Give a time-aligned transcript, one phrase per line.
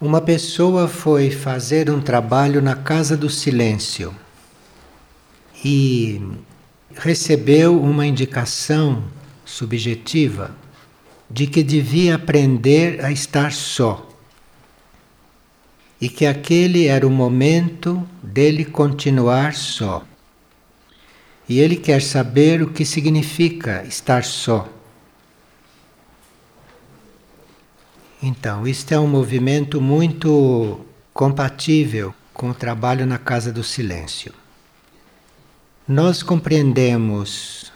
[0.00, 4.16] Uma pessoa foi fazer um trabalho na Casa do Silêncio
[5.62, 6.18] e
[6.94, 9.04] recebeu uma indicação
[9.44, 10.56] subjetiva
[11.30, 14.08] de que devia aprender a estar só
[16.00, 20.02] e que aquele era o momento dele continuar só.
[21.46, 24.66] E ele quer saber o que significa estar só.
[28.22, 34.32] Então, isto é um movimento muito compatível com o trabalho na Casa do Silêncio.
[35.88, 37.72] Nós compreendemos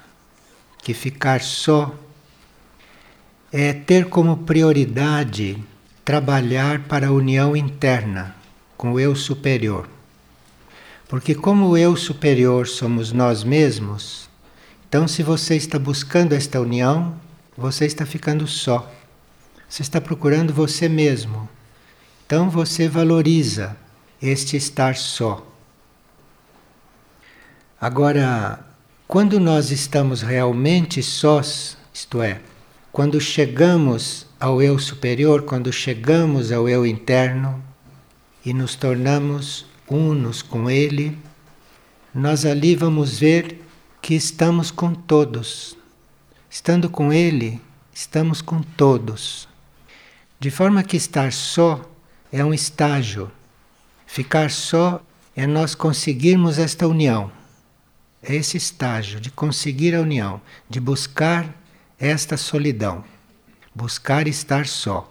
[0.83, 1.95] que ficar só
[3.51, 5.63] é ter como prioridade
[6.05, 8.35] trabalhar para a união interna
[8.77, 9.89] com o eu superior.
[11.09, 14.29] Porque, como o eu superior somos nós mesmos,
[14.87, 17.15] então, se você está buscando esta união,
[17.57, 18.93] você está ficando só.
[19.75, 21.49] Você está procurando você mesmo.
[22.25, 23.77] Então você valoriza
[24.23, 25.45] este estar só.
[27.81, 28.65] Agora,
[29.09, 32.41] quando nós estamos realmente sós, isto é,
[32.93, 37.61] quando chegamos ao eu superior, quando chegamos ao eu interno
[38.47, 41.19] e nos tornamos unos com ele,
[42.15, 43.61] nós ali vamos ver
[44.01, 45.77] que estamos com todos.
[46.49, 47.61] Estando com ele,
[47.93, 49.53] estamos com todos.
[50.45, 51.81] De forma que estar só
[52.31, 53.33] é um estágio.
[54.07, 55.03] Ficar só
[55.35, 57.33] é nós conseguirmos esta união.
[58.23, 61.49] É esse estágio de conseguir a união, de buscar
[61.99, 63.03] esta solidão,
[63.75, 65.11] buscar estar só.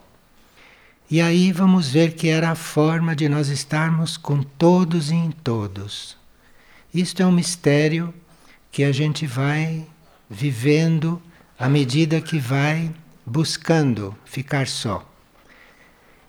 [1.10, 5.32] E aí vamos ver que era a forma de nós estarmos com todos e em
[5.32, 6.16] todos.
[6.94, 8.14] Isto é um mistério
[8.72, 9.84] que a gente vai
[10.30, 11.20] vivendo
[11.58, 12.94] à medida que vai
[13.26, 15.10] buscando ficar só.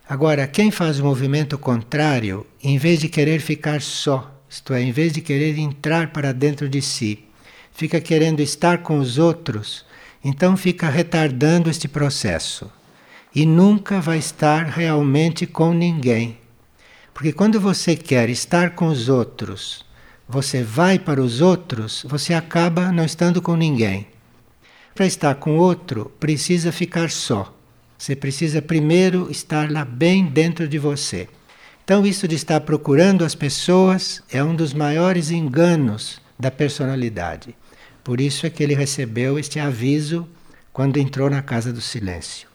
[0.07, 4.91] Agora, quem faz o movimento contrário, em vez de querer ficar só, isto é, em
[4.91, 7.25] vez de querer entrar para dentro de si,
[7.71, 9.83] fica querendo estar com os outros,
[10.23, 12.71] então fica retardando este processo
[13.33, 16.37] e nunca vai estar realmente com ninguém.
[17.11, 19.83] Porque quando você quer estar com os outros,
[20.29, 24.05] você vai para os outros, você acaba não estando com ninguém.
[24.93, 27.54] Para estar com outro, precisa ficar só.
[27.97, 31.27] Você precisa primeiro estar lá bem dentro de você.
[31.83, 37.55] Então, isso de estar procurando as pessoas é um dos maiores enganos da personalidade.
[38.03, 40.27] Por isso é que ele recebeu este aviso
[40.73, 42.47] quando entrou na casa do silêncio.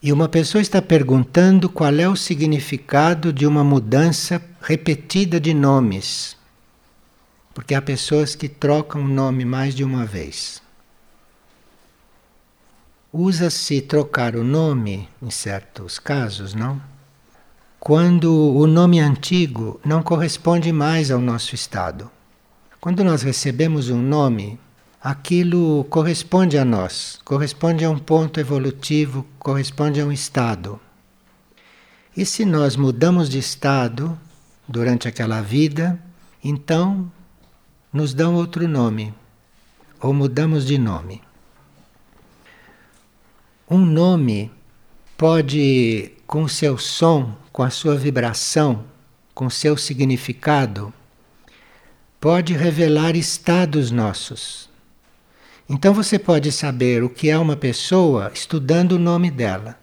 [0.00, 6.36] E uma pessoa está perguntando qual é o significado de uma mudança repetida de nomes.
[7.52, 10.61] Porque há pessoas que trocam o nome mais de uma vez.
[13.14, 16.80] Usa-se trocar o nome, em certos casos, não?
[17.78, 22.10] Quando o nome antigo não corresponde mais ao nosso estado.
[22.80, 24.58] Quando nós recebemos um nome,
[24.98, 30.80] aquilo corresponde a nós, corresponde a um ponto evolutivo, corresponde a um estado.
[32.16, 34.18] E se nós mudamos de estado
[34.66, 36.02] durante aquela vida,
[36.42, 37.12] então
[37.92, 39.12] nos dão outro nome,
[40.00, 41.20] ou mudamos de nome.
[43.72, 44.50] Um nome
[45.16, 48.84] pode, com seu som, com a sua vibração,
[49.34, 50.92] com seu significado,
[52.20, 54.68] pode revelar estados nossos.
[55.66, 59.80] Então você pode saber o que é uma pessoa estudando o nome dela,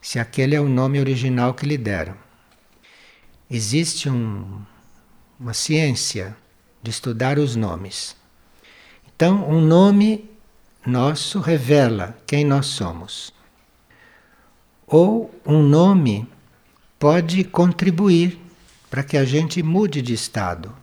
[0.00, 2.14] se aquele é o nome original que lhe deram.
[3.50, 4.62] Existe um,
[5.40, 6.36] uma ciência
[6.80, 8.14] de estudar os nomes.
[9.08, 10.30] Então, um nome
[10.86, 13.32] nosso revela quem nós somos.
[14.86, 16.28] Ou um nome
[16.98, 18.38] pode contribuir
[18.90, 20.74] para que a gente mude de estado.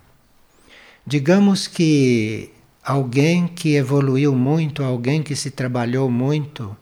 [1.05, 2.51] Digamos que
[2.83, 6.75] alguém que evoluiu muito, alguém que se trabalhou muito,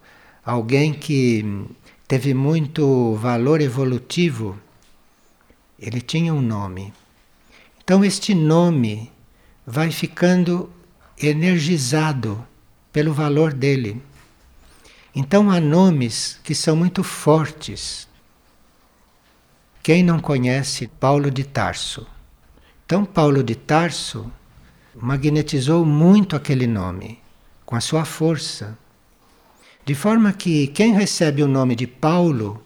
[0.46, 1.66] alguém que
[2.08, 4.58] teve muito valor evolutivo,
[5.80, 6.94] ele tinha um nome.
[7.84, 9.12] Então, este nome
[9.66, 10.70] vai ficando
[11.22, 12.46] energizado
[12.98, 14.02] pelo valor dele.
[15.14, 18.08] Então há nomes que são muito fortes.
[19.84, 22.08] Quem não conhece Paulo de Tarso?
[22.84, 24.32] Então, Paulo de Tarso
[24.96, 27.20] magnetizou muito aquele nome,
[27.68, 28.76] com a sua força.
[29.86, 32.64] De forma que quem recebe o nome de Paulo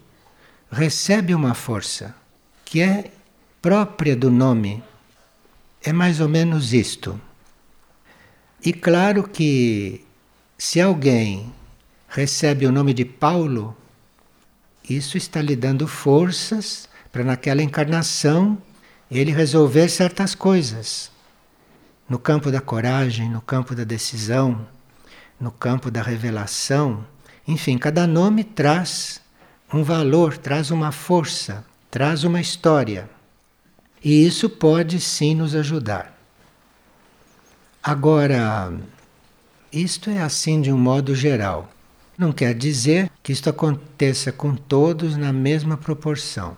[0.71, 2.15] recebe uma força
[2.63, 3.11] que é
[3.61, 4.81] própria do nome.
[5.83, 7.19] É mais ou menos isto.
[8.63, 10.05] E claro que
[10.61, 11.51] se alguém
[12.07, 13.75] recebe o nome de Paulo,
[14.87, 18.61] isso está lhe dando forças para naquela encarnação
[19.09, 21.09] ele resolver certas coisas.
[22.07, 24.67] No campo da coragem, no campo da decisão,
[25.39, 27.03] no campo da revelação,
[27.47, 29.19] enfim, cada nome traz
[29.73, 33.09] um valor, traz uma força, traz uma história.
[34.03, 36.15] E isso pode sim nos ajudar.
[37.81, 38.71] Agora,
[39.71, 41.69] isto é assim de um modo geral.
[42.17, 46.55] Não quer dizer que isto aconteça com todos na mesma proporção.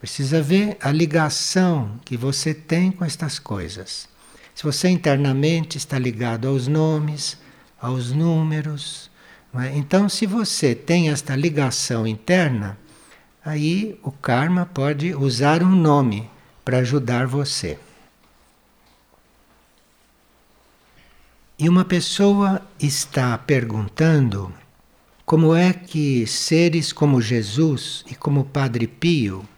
[0.00, 4.08] Precisa ver a ligação que você tem com estas coisas.
[4.54, 7.38] Se você internamente está ligado aos nomes,
[7.80, 9.10] aos números,
[9.54, 9.76] é?
[9.76, 12.76] então se você tem esta ligação interna,
[13.44, 16.28] aí o karma pode usar um nome
[16.64, 17.78] para ajudar você.
[21.62, 24.52] E uma pessoa está perguntando
[25.24, 29.48] como é que seres como Jesus e como Padre Pio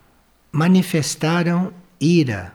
[0.53, 2.55] manifestaram ira.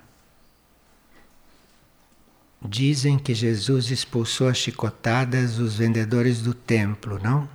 [2.62, 7.50] Dizem que Jesus expulsou as chicotadas os vendedores do templo, não?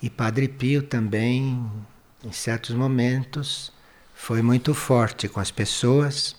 [0.00, 1.70] E Padre Pio também,
[2.24, 3.70] em certos momentos,
[4.14, 6.34] foi muito forte com as pessoas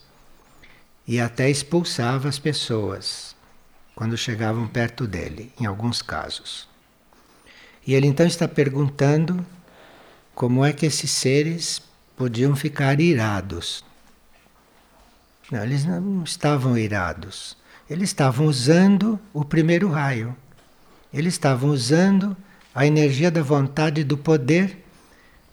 [1.08, 3.37] e até expulsava as pessoas
[3.98, 6.70] quando chegavam perto dele, em alguns casos.
[7.86, 9.44] E ele então está perguntando
[10.36, 11.82] como é que esses seres
[12.16, 13.84] podiam ficar irados.
[15.52, 17.58] Não, eles não estavam irados.
[17.90, 20.38] Eles estavam usando o primeiro raio.
[21.12, 22.38] Eles estavam usando
[22.76, 24.86] a energia da vontade e do poder,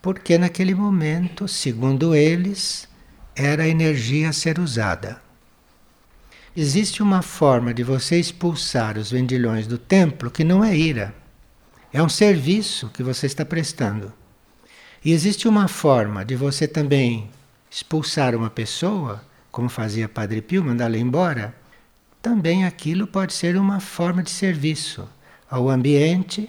[0.02, 2.86] porque naquele momento, segundo eles,
[3.34, 5.23] era a energia a ser usada.
[6.56, 11.12] Existe uma forma de você expulsar os vendilhões do templo que não é ira.
[11.92, 14.12] É um serviço que você está prestando.
[15.04, 17.28] E existe uma forma de você também
[17.68, 19.20] expulsar uma pessoa,
[19.50, 21.52] como fazia Padre Pio, mandá-la embora.
[22.22, 25.08] Também aquilo pode ser uma forma de serviço
[25.50, 26.48] ao ambiente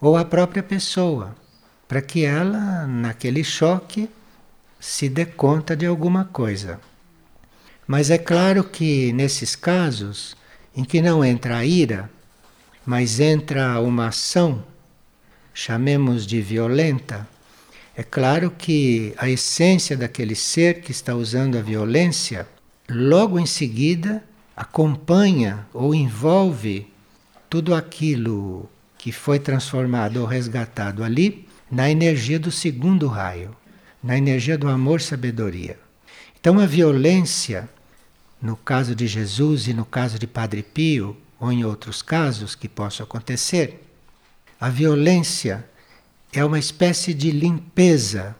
[0.00, 1.36] ou à própria pessoa,
[1.86, 4.10] para que ela, naquele choque,
[4.80, 6.80] se dê conta de alguma coisa.
[7.90, 10.36] Mas é claro que nesses casos
[10.76, 12.08] em que não entra a ira,
[12.86, 14.62] mas entra uma ação,
[15.52, 17.28] chamemos de violenta,
[17.96, 22.46] é claro que a essência daquele ser que está usando a violência,
[22.88, 24.22] logo em seguida,
[24.56, 26.86] acompanha ou envolve
[27.48, 33.50] tudo aquilo que foi transformado ou resgatado ali na energia do segundo raio,
[34.00, 35.76] na energia do amor-sabedoria.
[36.38, 37.68] Então a violência,
[38.40, 42.68] no caso de Jesus e no caso de Padre Pio, ou em outros casos que
[42.68, 43.82] possam acontecer,
[44.60, 45.64] a violência
[46.32, 48.36] é uma espécie de limpeza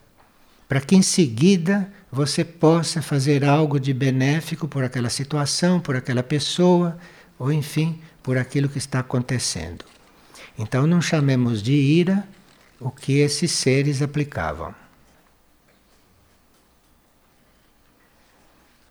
[0.69, 6.23] para que em seguida você possa fazer algo de benéfico por aquela situação, por aquela
[6.23, 6.99] pessoa,
[7.39, 9.85] ou enfim, por aquilo que está acontecendo.
[10.59, 12.27] Então não chamemos de ira
[12.79, 14.75] o que esses seres aplicavam.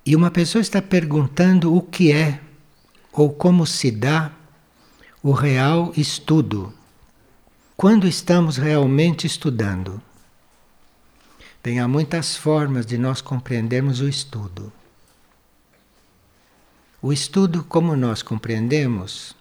[0.09, 2.41] E uma pessoa está perguntando o que é
[3.11, 4.31] ou como se dá
[5.21, 6.73] o real estudo
[7.77, 10.01] quando estamos realmente estudando?
[11.63, 14.73] Bem, há muitas formas de nós compreendermos o estudo.
[17.03, 19.35] O estudo, como nós compreendemos,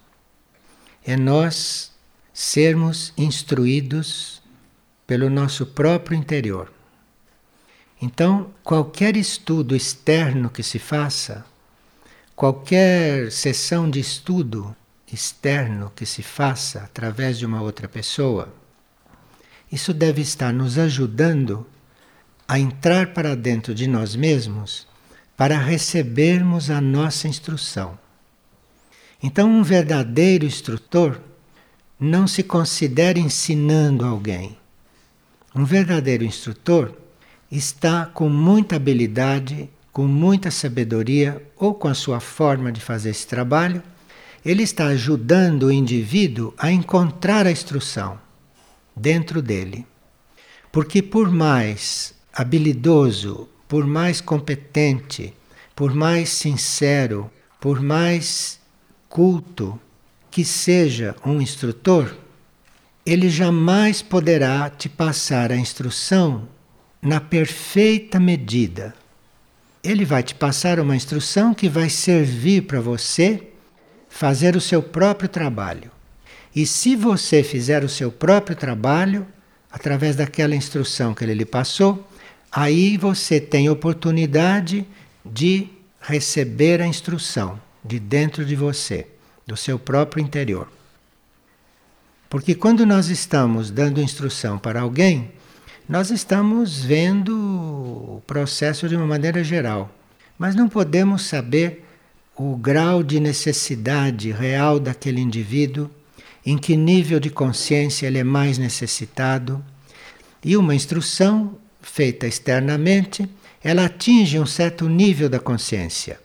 [1.03, 1.91] é nós
[2.31, 4.39] sermos instruídos
[5.07, 6.71] pelo nosso próprio interior.
[8.01, 11.45] Então, qualquer estudo externo que se faça,
[12.35, 14.73] qualquer sessão de estudo
[15.11, 18.53] externo que se faça através de uma outra pessoa,
[19.71, 21.67] isso deve estar nos ajudando
[22.47, 24.87] a entrar para dentro de nós mesmos
[25.35, 27.97] para recebermos a nossa instrução.
[29.21, 31.19] Então, um verdadeiro instrutor
[31.99, 34.57] não se considera ensinando alguém.
[35.53, 36.93] Um verdadeiro instrutor
[37.51, 43.27] está com muita habilidade, com muita sabedoria ou com a sua forma de fazer esse
[43.27, 43.81] trabalho
[44.43, 48.19] ele está ajudando o indivíduo a encontrar a instrução
[48.95, 49.85] dentro dele.
[50.71, 55.33] Porque por mais habilidoso, por mais competente,
[55.75, 57.29] por mais sincero,
[57.59, 58.59] por mais
[59.07, 59.79] culto
[60.31, 62.15] que seja um instrutor,
[63.05, 66.47] ele jamais poderá te passar a instrução
[67.01, 68.93] na perfeita medida.
[69.83, 73.47] Ele vai te passar uma instrução que vai servir para você
[74.09, 75.91] fazer o seu próprio trabalho.
[76.53, 79.25] E se você fizer o seu próprio trabalho,
[79.71, 82.07] através daquela instrução que ele lhe passou,
[82.51, 84.85] aí você tem oportunidade
[85.23, 85.67] de
[86.01, 89.07] receber a instrução de dentro de você,
[89.45, 90.69] do seu próprio interior.
[92.29, 95.31] Porque quando nós estamos dando instrução para alguém,
[95.89, 99.89] nós estamos vendo o processo de uma maneira geral,
[100.37, 101.83] mas não podemos saber
[102.35, 105.89] o grau de necessidade real daquele indivíduo,
[106.45, 109.65] em que nível de consciência ele é mais necessitado.
[110.45, 113.27] E uma instrução feita externamente,
[113.63, 116.19] ela atinge um certo nível da consciência.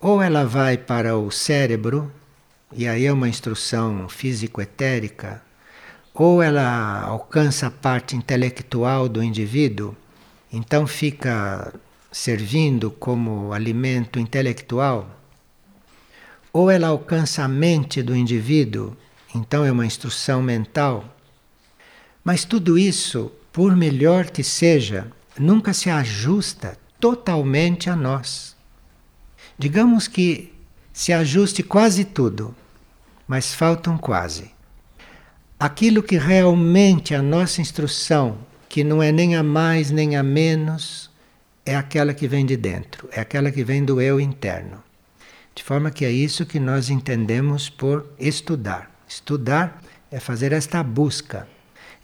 [0.00, 2.10] Ou ela vai para o cérebro,
[2.72, 5.42] e aí é uma instrução físico-etérica,
[6.18, 9.94] ou ela alcança a parte intelectual do indivíduo,
[10.52, 11.72] então fica
[12.10, 15.08] servindo como alimento intelectual
[16.52, 18.96] ou ela alcança a mente do indivíduo,
[19.32, 21.04] então é uma instrução mental.
[22.24, 25.06] Mas tudo isso, por melhor que seja,
[25.38, 28.56] nunca se ajusta totalmente a nós.
[29.56, 30.52] Digamos que
[30.92, 32.56] se ajuste quase tudo,
[33.26, 34.57] mas faltam quase.
[35.60, 38.38] Aquilo que realmente a nossa instrução,
[38.68, 41.10] que não é nem a mais nem a menos,
[41.66, 44.80] é aquela que vem de dentro, é aquela que vem do eu interno.
[45.56, 48.88] De forma que é isso que nós entendemos por estudar.
[49.08, 51.48] Estudar é fazer esta busca.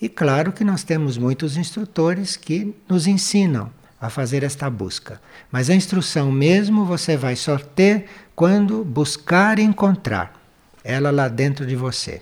[0.02, 3.70] E claro que nós temos muitos instrutores que nos ensinam
[4.00, 5.20] a fazer esta busca.
[5.52, 10.34] Mas a instrução mesmo você vai só ter quando buscar e encontrar
[10.82, 12.20] ela lá dentro de você.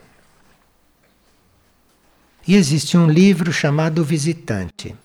[2.46, 4.96] E existe um livro chamado Visitante,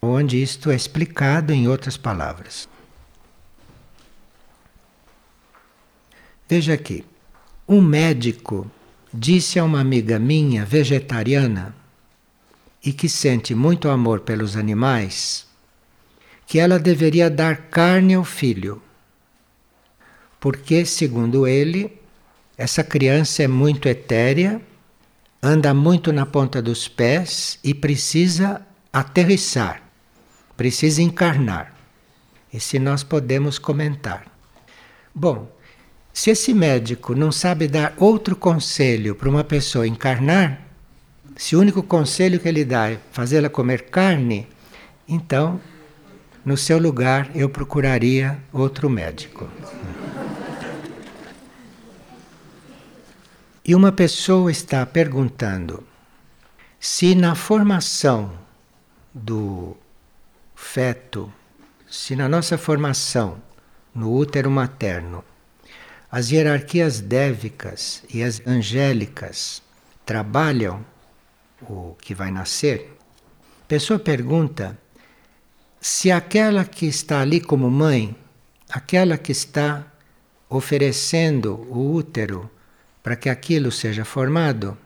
[0.00, 2.68] onde isto é explicado em outras palavras.
[6.48, 7.04] Veja aqui,
[7.68, 8.70] um médico
[9.12, 11.74] disse a uma amiga minha, vegetariana,
[12.84, 15.46] e que sente muito amor pelos animais,
[16.46, 18.82] que ela deveria dar carne ao filho,
[20.38, 21.98] porque, segundo ele,
[22.56, 24.60] essa criança é muito etérea,
[25.44, 29.82] anda muito na ponta dos pés e precisa aterrissar,
[30.56, 31.74] precisa encarnar.
[32.50, 34.24] E se nós podemos comentar.
[35.14, 35.52] Bom,
[36.14, 40.62] se esse médico não sabe dar outro conselho para uma pessoa encarnar,
[41.36, 44.48] se o único conselho que ele dá é fazê-la comer carne,
[45.06, 45.60] então,
[46.42, 49.46] no seu lugar, eu procuraria outro médico.
[53.66, 55.82] E uma pessoa está perguntando
[56.78, 58.38] se na formação
[59.14, 59.74] do
[60.54, 61.32] feto,
[61.88, 63.40] se na nossa formação
[63.94, 65.24] no útero materno,
[66.12, 69.62] as hierarquias dévicas e as angélicas
[70.04, 70.84] trabalham
[71.62, 72.94] o que vai nascer.
[73.62, 74.78] A pessoa pergunta
[75.80, 78.14] se aquela que está ali como mãe,
[78.68, 79.86] aquela que está
[80.50, 82.50] oferecendo o útero
[83.04, 84.78] para que aquilo seja formado,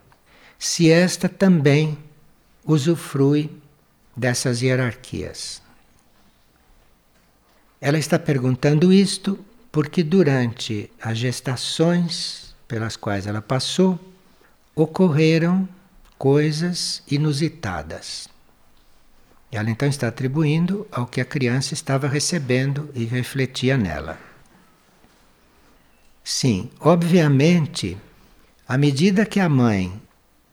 [0.59, 1.97] se esta também
[2.65, 3.49] usufrui
[4.13, 5.61] dessas hierarquias.
[7.79, 9.39] Ela está perguntando isto
[9.71, 13.97] porque durante as gestações pelas quais ela passou,
[14.75, 15.67] ocorreram
[16.17, 18.27] coisas inusitadas.
[19.49, 24.19] Ela então está atribuindo ao que a criança estava recebendo e refletia nela.
[26.21, 27.97] Sim, obviamente,
[28.69, 29.99] à medida que a mãe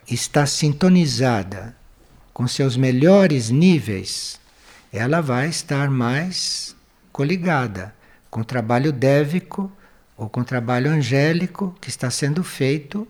[0.08, 1.76] está sintonizada
[2.32, 4.40] com seus melhores níveis,
[4.90, 6.74] ela vai estar mais
[7.12, 7.94] coligada
[8.30, 9.70] com trabalho dévico
[10.16, 13.06] ou com trabalho angélico que está sendo feito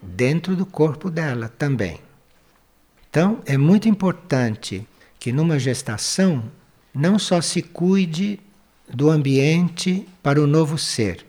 [0.00, 2.00] dentro do corpo dela também.
[3.10, 4.88] Então, é muito importante
[5.20, 6.42] que numa gestação
[6.94, 8.40] não só se cuide
[8.88, 11.27] do ambiente para o novo ser,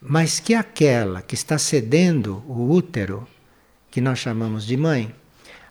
[0.00, 3.26] mas que aquela que está cedendo o útero,
[3.90, 5.14] que nós chamamos de mãe,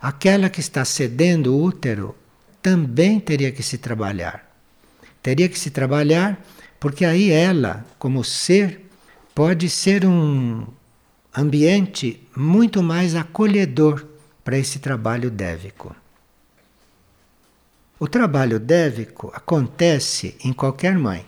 [0.01, 2.15] aquela que está cedendo o útero
[2.61, 4.43] também teria que se trabalhar.
[5.21, 6.43] Teria que se trabalhar
[6.79, 8.85] porque aí ela, como ser,
[9.33, 10.65] pode ser um
[11.35, 14.05] ambiente muito mais acolhedor
[14.43, 15.95] para esse trabalho dévico.
[17.99, 21.25] O trabalho dévico acontece em qualquer mãe,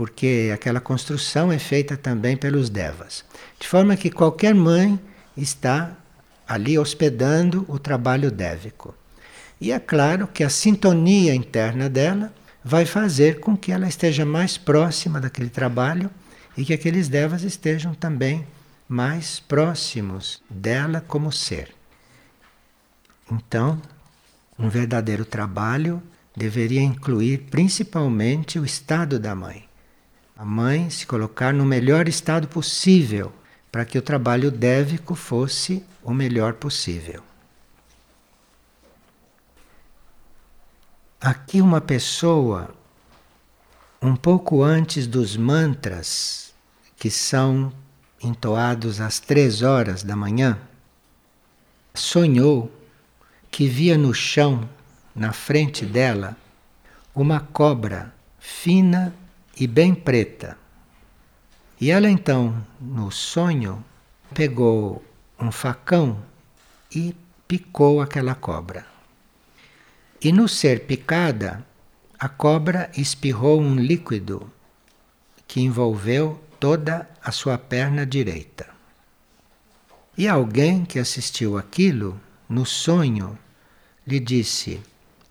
[0.00, 3.22] porque aquela construção é feita também pelos devas.
[3.60, 4.98] De forma que qualquer mãe
[5.36, 5.94] está
[6.48, 8.94] ali hospedando o trabalho dévico.
[9.60, 12.32] E é claro que a sintonia interna dela
[12.64, 16.10] vai fazer com que ela esteja mais próxima daquele trabalho
[16.56, 18.46] e que aqueles devas estejam também
[18.88, 21.74] mais próximos dela como ser.
[23.30, 23.78] Então,
[24.58, 26.02] um verdadeiro trabalho
[26.34, 29.68] deveria incluir principalmente o estado da mãe.
[30.40, 33.30] A mãe se colocar no melhor estado possível
[33.70, 37.22] para que o trabalho dévico fosse o melhor possível.
[41.20, 42.74] Aqui, uma pessoa,
[44.00, 46.54] um pouco antes dos mantras,
[46.96, 47.70] que são
[48.22, 50.58] entoados às três horas da manhã,
[51.92, 52.72] sonhou
[53.50, 54.66] que via no chão,
[55.14, 56.34] na frente dela,
[57.14, 59.14] uma cobra fina
[59.60, 60.56] e bem preta.
[61.78, 63.84] E ela então, no sonho,
[64.34, 65.04] pegou
[65.38, 66.22] um facão
[66.90, 67.14] e
[67.46, 68.86] picou aquela cobra.
[70.22, 71.64] E no ser picada,
[72.18, 74.50] a cobra espirrou um líquido
[75.46, 78.66] que envolveu toda a sua perna direita.
[80.16, 83.38] E alguém que assistiu aquilo, no sonho,
[84.06, 84.82] lhe disse: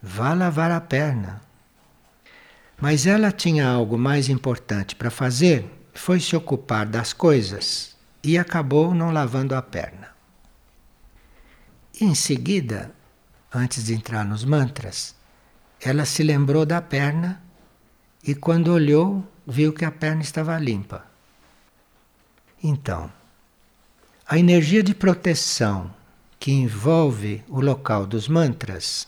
[0.02, 1.49] Vá lavar a perna.
[2.82, 8.94] Mas ela tinha algo mais importante para fazer, foi se ocupar das coisas e acabou
[8.94, 10.10] não lavando a perna.
[12.00, 12.92] Em seguida,
[13.54, 15.14] antes de entrar nos mantras,
[15.82, 17.42] ela se lembrou da perna
[18.24, 21.06] e quando olhou, viu que a perna estava limpa.
[22.64, 23.12] Então,
[24.28, 25.94] a energia de proteção
[26.40, 29.08] que envolve o local dos mantras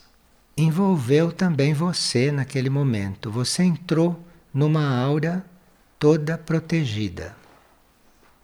[0.55, 3.31] envolveu também você naquele momento.
[3.31, 5.45] Você entrou numa aura
[5.99, 7.35] toda protegida.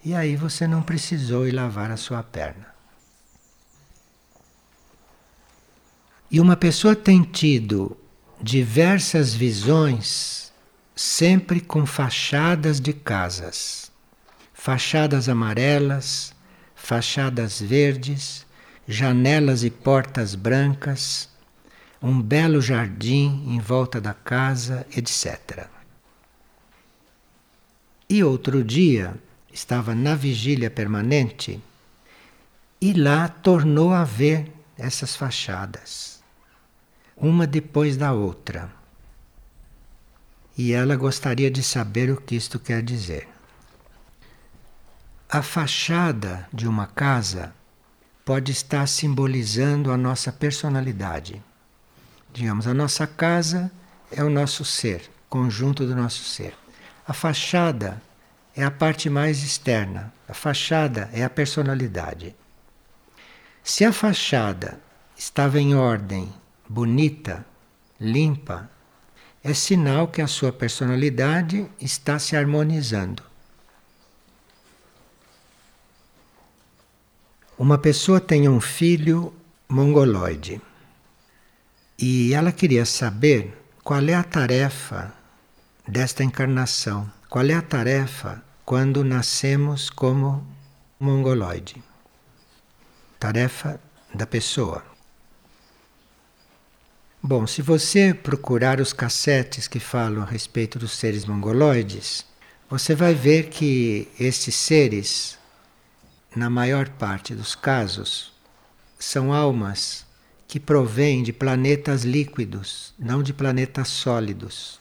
[0.03, 2.67] E aí você não precisou ir lavar a sua perna.
[6.29, 7.97] E uma pessoa tem tido
[8.41, 10.51] diversas visões,
[10.95, 13.87] sempre com fachadas de casas
[14.67, 16.33] fachadas amarelas,
[16.75, 18.45] fachadas verdes,
[18.85, 21.29] janelas e portas brancas,
[22.01, 25.67] um belo jardim em volta da casa, etc.
[28.09, 29.15] E outro dia
[29.51, 31.61] estava na vigília permanente
[32.79, 36.21] e lá tornou a ver essas fachadas,
[37.15, 38.71] uma depois da outra.
[40.55, 43.27] E ela gostaria de saber o que isto quer dizer.
[45.29, 47.53] A fachada de uma casa
[48.23, 51.43] pode estar simbolizando a nossa personalidade.
[52.37, 53.71] Digamos, a nossa casa
[54.11, 56.53] é o nosso ser, conjunto do nosso ser.
[57.07, 57.99] A fachada
[58.55, 62.35] é a parte mais externa, a fachada é a personalidade.
[63.63, 64.79] Se a fachada
[65.17, 66.31] estava em ordem,
[66.69, 67.43] bonita,
[67.99, 68.69] limpa,
[69.43, 73.23] é sinal que a sua personalidade está se harmonizando.
[77.57, 79.33] Uma pessoa tem um filho
[79.67, 80.61] mongoloide
[81.97, 85.13] e ela queria saber qual é a tarefa
[85.87, 90.45] desta encarnação, qual é a tarefa quando nascemos como
[90.99, 91.81] mongoloide.
[93.19, 93.79] Tarefa
[94.13, 94.85] da pessoa.
[97.21, 102.25] Bom, se você procurar os cassetes que falam a respeito dos seres mongoloides,
[102.69, 105.37] você vai ver que esses seres
[106.37, 108.31] na maior parte dos casos,
[108.99, 110.05] são almas
[110.47, 114.79] que provêm de planetas líquidos, não de planetas sólidos.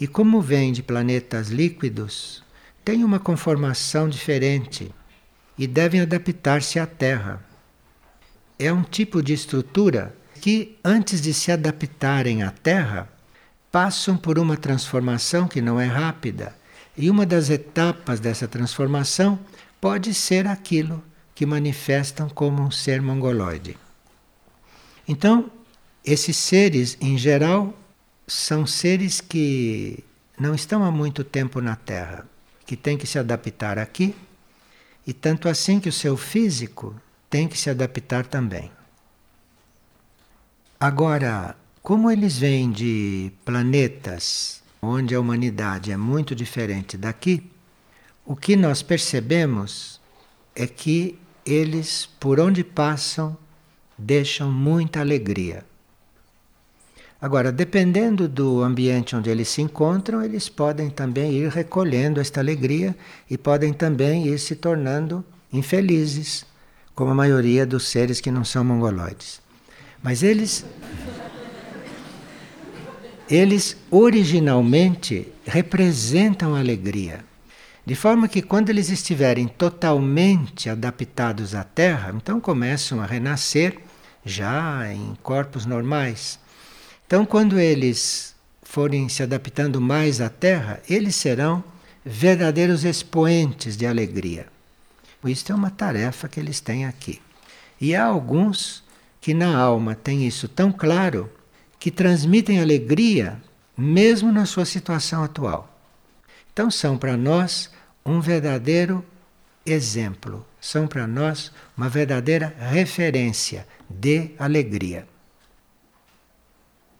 [0.00, 2.42] E como vêm de planetas líquidos,
[2.84, 4.90] têm uma conformação diferente
[5.58, 7.44] e devem adaptar-se à Terra.
[8.58, 13.08] É um tipo de estrutura que, antes de se adaptarem à Terra,
[13.70, 16.54] passam por uma transformação que não é rápida.
[16.96, 19.38] E uma das etapas dessa transformação
[19.78, 21.02] pode ser aquilo
[21.34, 23.76] que manifestam como um ser mongoloide.
[25.06, 25.50] Então,
[26.04, 27.74] esses seres, em geral,
[28.26, 30.02] são seres que
[30.38, 32.26] não estão há muito tempo na Terra,
[32.64, 34.14] que têm que se adaptar aqui,
[35.06, 36.94] e tanto assim que o seu físico
[37.30, 38.70] tem que se adaptar também.
[40.78, 47.50] Agora, como eles vêm de planetas onde a humanidade é muito diferente daqui,
[48.24, 50.00] o que nós percebemos
[50.54, 53.36] é que eles, por onde passam,
[53.98, 55.64] deixam muita alegria.
[57.20, 62.94] Agora, dependendo do ambiente onde eles se encontram, eles podem também ir recolhendo esta alegria
[63.28, 66.44] e podem também ir se tornando infelizes,
[66.94, 69.40] como a maioria dos seres que não são mongoloides.
[70.02, 70.64] Mas eles
[73.28, 77.24] eles originalmente representam alegria.
[77.84, 83.78] De forma que quando eles estiverem totalmente adaptados à Terra, então começam a renascer
[84.26, 86.38] já em corpos normais.
[87.06, 91.62] Então, quando eles forem se adaptando mais à Terra, eles serão
[92.04, 94.48] verdadeiros expoentes de alegria.
[95.24, 97.22] Isto é uma tarefa que eles têm aqui.
[97.80, 98.84] E há alguns
[99.20, 101.30] que na alma têm isso tão claro
[101.78, 103.40] que transmitem alegria
[103.76, 105.72] mesmo na sua situação atual.
[106.52, 107.70] Então são para nós
[108.04, 109.04] um verdadeiro
[109.66, 115.06] exemplo, são para nós uma verdadeira referência de alegria.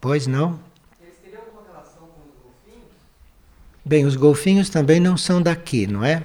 [0.00, 0.58] Pois não?
[1.00, 2.90] Eles teriam alguma relação com os golfinhos?
[3.84, 6.24] Bem, os golfinhos também não são daqui, não é?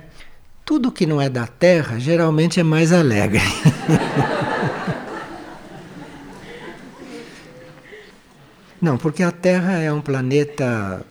[0.65, 3.41] Tudo que não é da Terra geralmente é mais alegre.
[8.82, 11.06] não, porque a Terra é um planeta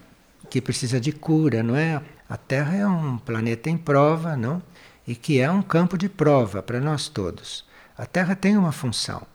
[0.49, 2.01] que precisa de cura, não é?
[2.29, 4.63] A Terra é um planeta em prova, não?
[5.07, 7.65] E que é um campo de prova para nós todos.
[7.97, 9.27] A Terra tem uma função.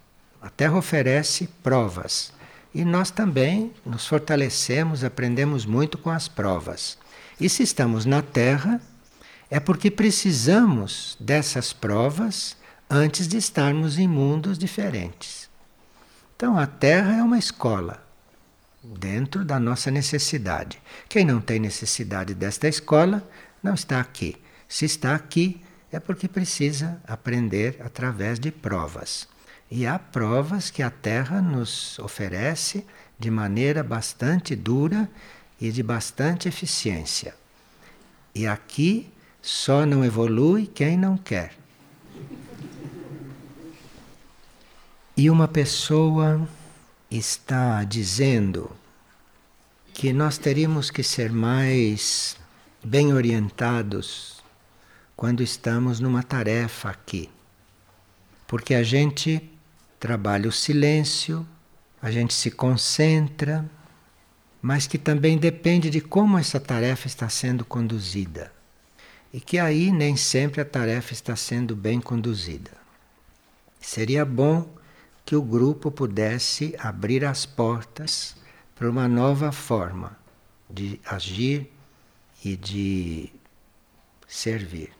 [0.41, 2.32] A Terra oferece provas.
[2.73, 6.97] E nós também nos fortalecemos, aprendemos muito com as provas.
[7.39, 8.82] E se estamos na Terra,
[9.49, 12.58] é porque precisamos dessas provas
[12.89, 15.49] antes de estarmos em mundos diferentes.
[16.36, 18.04] Então a Terra é uma escola
[18.84, 20.82] dentro da nossa necessidade.
[21.10, 23.28] Quem não tem necessidade desta escola
[23.63, 24.36] não está aqui.
[24.67, 29.28] Se está aqui, é porque precisa aprender através de provas.
[29.69, 32.86] E há provas que a Terra nos oferece
[33.17, 35.10] de maneira bastante dura
[35.60, 37.34] e de bastante eficiência.
[38.34, 39.10] E aqui
[39.41, 41.56] só não evolui quem não quer.
[45.15, 46.45] E uma pessoa
[47.10, 48.69] está dizendo
[49.93, 52.36] que nós teríamos que ser mais
[52.84, 54.35] bem orientados
[55.15, 57.30] quando estamos numa tarefa aqui.
[58.47, 59.49] Porque a gente
[59.99, 61.47] trabalha o silêncio,
[62.01, 63.69] a gente se concentra,
[64.62, 68.51] mas que também depende de como essa tarefa está sendo conduzida.
[69.34, 72.71] E que aí nem sempre a tarefa está sendo bem conduzida.
[73.80, 74.67] Seria bom
[75.25, 78.36] que o grupo pudesse abrir as portas
[78.75, 80.17] para uma nova forma
[80.69, 81.71] de agir
[82.43, 83.32] e de
[84.28, 84.91] servir.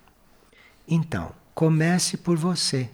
[0.88, 2.90] Então, comece por você.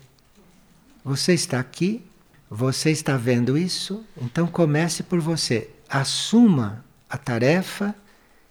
[1.03, 2.05] Você está aqui,
[2.49, 5.69] você está vendo isso, então comece por você.
[5.89, 7.95] Assuma a tarefa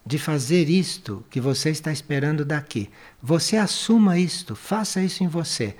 [0.04, 2.90] de fazer isto que você está esperando daqui.
[3.22, 5.76] Você assuma isto, faça isso em você.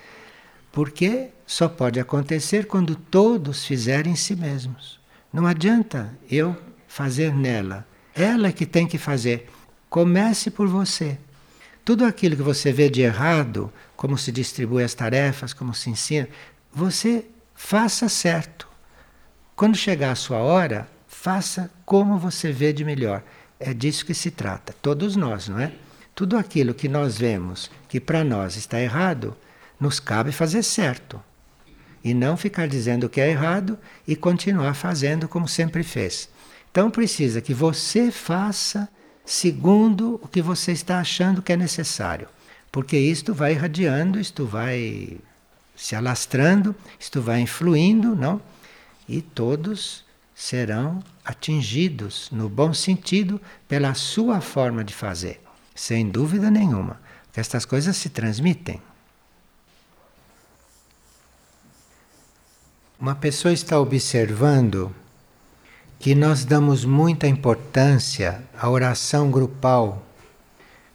[0.71, 5.01] Porque só pode acontecer quando todos fizerem em si mesmos.
[5.33, 7.87] Não adianta eu fazer nela.
[8.15, 9.49] Ela que tem que fazer.
[9.89, 11.19] Comece por você.
[11.85, 16.29] Tudo aquilo que você vê de errado, como se distribui as tarefas, como se ensina,
[16.73, 18.69] você faça certo.
[19.57, 23.23] Quando chegar a sua hora, faça como você vê de melhor.
[23.59, 25.73] É disso que se trata, todos nós, não é?
[26.15, 29.37] Tudo aquilo que nós vemos que para nós está errado,
[29.79, 31.21] nos cabe fazer certo.
[32.03, 36.29] E não ficar dizendo que é errado e continuar fazendo como sempre fez.
[36.71, 38.89] Então precisa que você faça
[39.31, 42.29] segundo o que você está achando que é necessário.
[42.73, 45.19] Porque isto vai irradiando, isto vai
[45.77, 48.43] se alastrando, isto vai influindo, não?
[49.09, 55.41] E todos serão atingidos, no bom sentido, pela sua forma de fazer.
[55.77, 57.01] Sem dúvida nenhuma.
[57.33, 58.83] Que estas coisas se transmitem.
[62.99, 64.93] Uma pessoa está observando
[66.01, 70.03] que nós damos muita importância à oração grupal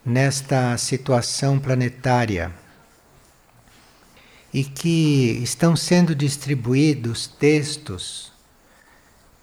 [0.04, 2.52] nesta situação planetária
[4.52, 8.34] e que estão sendo distribuídos textos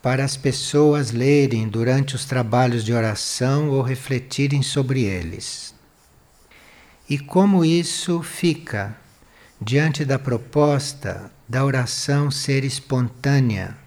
[0.01, 5.73] para as pessoas lerem durante os trabalhos de oração ou refletirem sobre eles.
[7.09, 8.97] E como isso fica
[9.61, 13.81] diante da proposta da oração ser espontânea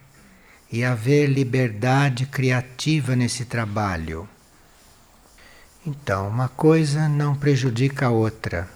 [0.71, 4.27] e haver liberdade criativa nesse trabalho.
[5.85, 8.69] Então, uma coisa não prejudica a outra.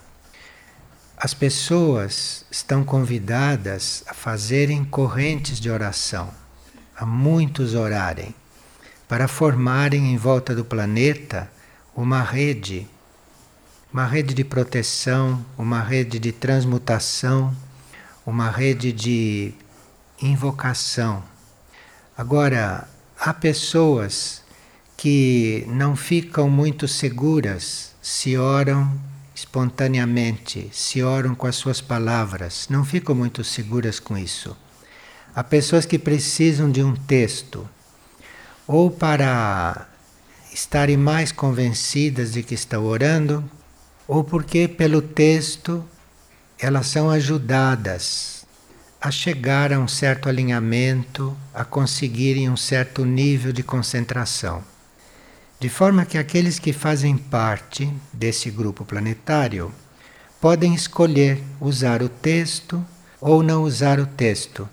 [1.18, 6.34] As pessoas estão convidadas a fazerem correntes de oração,
[6.96, 8.34] a muitos orarem,
[9.08, 11.52] para formarem em volta do planeta
[11.96, 12.88] uma rede
[13.92, 17.54] uma rede de proteção, uma rede de transmutação,
[18.26, 19.54] uma rede de
[20.22, 21.31] invocação.
[22.22, 22.88] Agora,
[23.20, 24.44] há pessoas
[24.96, 28.96] que não ficam muito seguras se oram
[29.34, 34.56] espontaneamente, se oram com as suas palavras, não ficam muito seguras com isso.
[35.34, 37.68] Há pessoas que precisam de um texto,
[38.68, 39.88] ou para
[40.54, 43.44] estarem mais convencidas de que estão orando,
[44.08, 45.84] ou porque pelo texto
[46.60, 48.41] elas são ajudadas
[49.02, 54.64] a chegar a um certo alinhamento, a conseguirem um certo nível de concentração.
[55.60, 59.74] De forma que aqueles que fazem parte desse grupo planetário
[60.40, 62.86] podem escolher usar o texto
[63.20, 64.70] ou não usar o texto.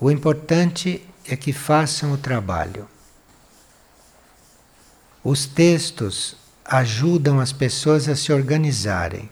[0.00, 2.88] O importante é que façam o trabalho.
[5.22, 9.30] Os textos ajudam as pessoas a se organizarem.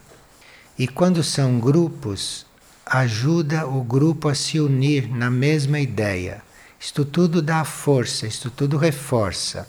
[0.78, 2.45] E quando são grupos,
[2.88, 6.40] ajuda o grupo a se unir na mesma ideia.
[6.78, 9.68] Isto tudo dá força, isto tudo reforça.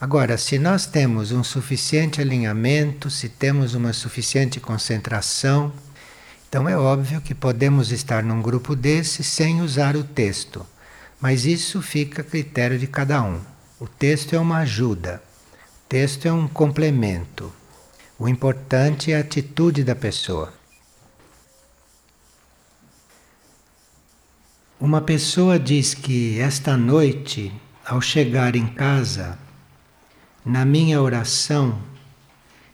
[0.00, 5.72] Agora, se nós temos um suficiente alinhamento, se temos uma suficiente concentração,
[6.48, 10.66] então é óbvio que podemos estar num grupo desse sem usar o texto.
[11.20, 13.40] Mas isso fica a critério de cada um.
[13.78, 15.22] O texto é uma ajuda,
[15.84, 17.52] o texto é um complemento.
[18.18, 20.52] O importante é a atitude da pessoa.
[24.78, 27.50] Uma pessoa diz que esta noite,
[27.82, 29.38] ao chegar em casa,
[30.44, 31.80] na minha oração,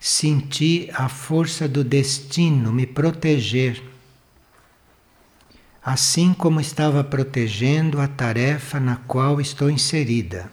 [0.01, 3.81] senti a força do destino me proteger,
[5.81, 10.51] assim como estava protegendo a tarefa na qual estou inserida.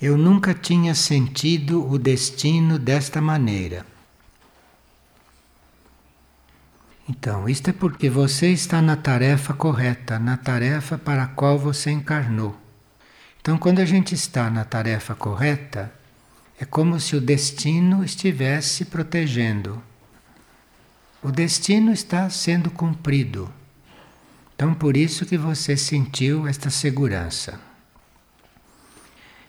[0.00, 3.91] Eu nunca tinha sentido o destino desta maneira.
[7.08, 11.90] Então, isto é porque você está na tarefa correta, na tarefa para a qual você
[11.90, 12.56] encarnou.
[13.40, 15.92] Então, quando a gente está na tarefa correta,
[16.60, 19.82] é como se o destino estivesse protegendo.
[21.20, 23.52] O destino está sendo cumprido.
[24.54, 27.58] Então, por isso que você sentiu esta segurança.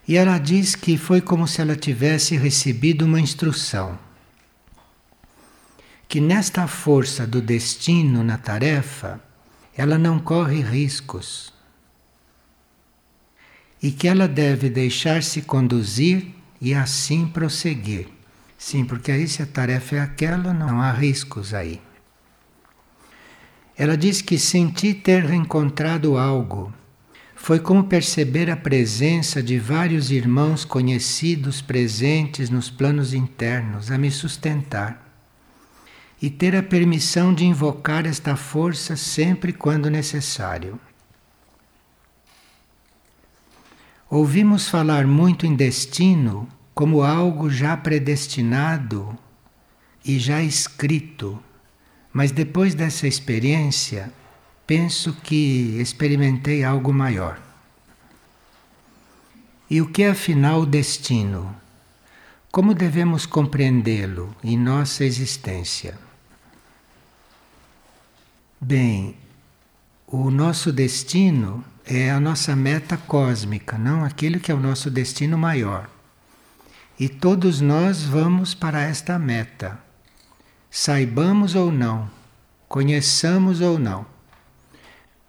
[0.08, 3.98] E ela diz que foi como se ela tivesse recebido uma instrução.
[6.08, 9.20] Que nesta força do destino na tarefa,
[9.76, 11.54] ela não corre riscos.
[13.82, 16.28] E que ela deve deixar-se conduzir
[16.62, 18.08] e assim prosseguir.
[18.58, 21.82] Sim, porque aí se a tarefa é aquela, não há riscos aí.
[23.76, 26.74] Ela diz que senti ter reencontrado algo
[27.44, 34.10] foi como perceber a presença de vários irmãos conhecidos presentes nos planos internos a me
[34.10, 35.03] sustentar
[36.24, 40.80] e ter a permissão de invocar esta força sempre quando necessário.
[44.10, 49.18] Ouvimos falar muito em destino como algo já predestinado
[50.06, 51.44] e já escrito,
[52.14, 54.10] mas depois dessa experiência,
[54.66, 57.38] penso que experimentei algo maior.
[59.70, 61.54] E o que é afinal o destino?
[62.50, 66.03] Como devemos compreendê-lo em nossa existência?
[68.66, 69.18] Bem,
[70.08, 75.38] o nosso destino é a nossa meta cósmica, não aquilo que é o nosso destino
[75.38, 75.90] maior.
[76.98, 79.78] E todos nós vamos para esta meta,
[80.72, 82.10] saibamos ou não,
[82.70, 84.06] conheçamos ou não.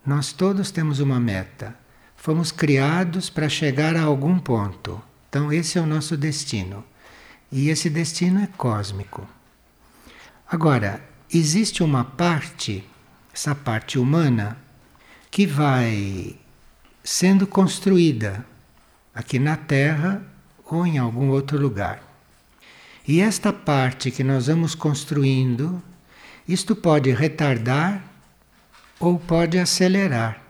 [0.06, 1.76] Nós todos temos uma meta.
[2.14, 5.02] Fomos criados para chegar a algum ponto.
[5.28, 6.84] Então, esse é o nosso destino.
[7.50, 9.26] E esse destino é cósmico.
[10.48, 12.88] Agora, existe uma parte,
[13.34, 14.56] essa parte humana,
[15.28, 16.36] que vai
[17.02, 18.46] sendo construída
[19.12, 20.22] aqui na Terra
[20.64, 22.00] ou em algum outro lugar.
[23.06, 25.82] E esta parte que nós vamos construindo,
[26.46, 28.04] isto pode retardar
[29.00, 30.40] ou pode acelerar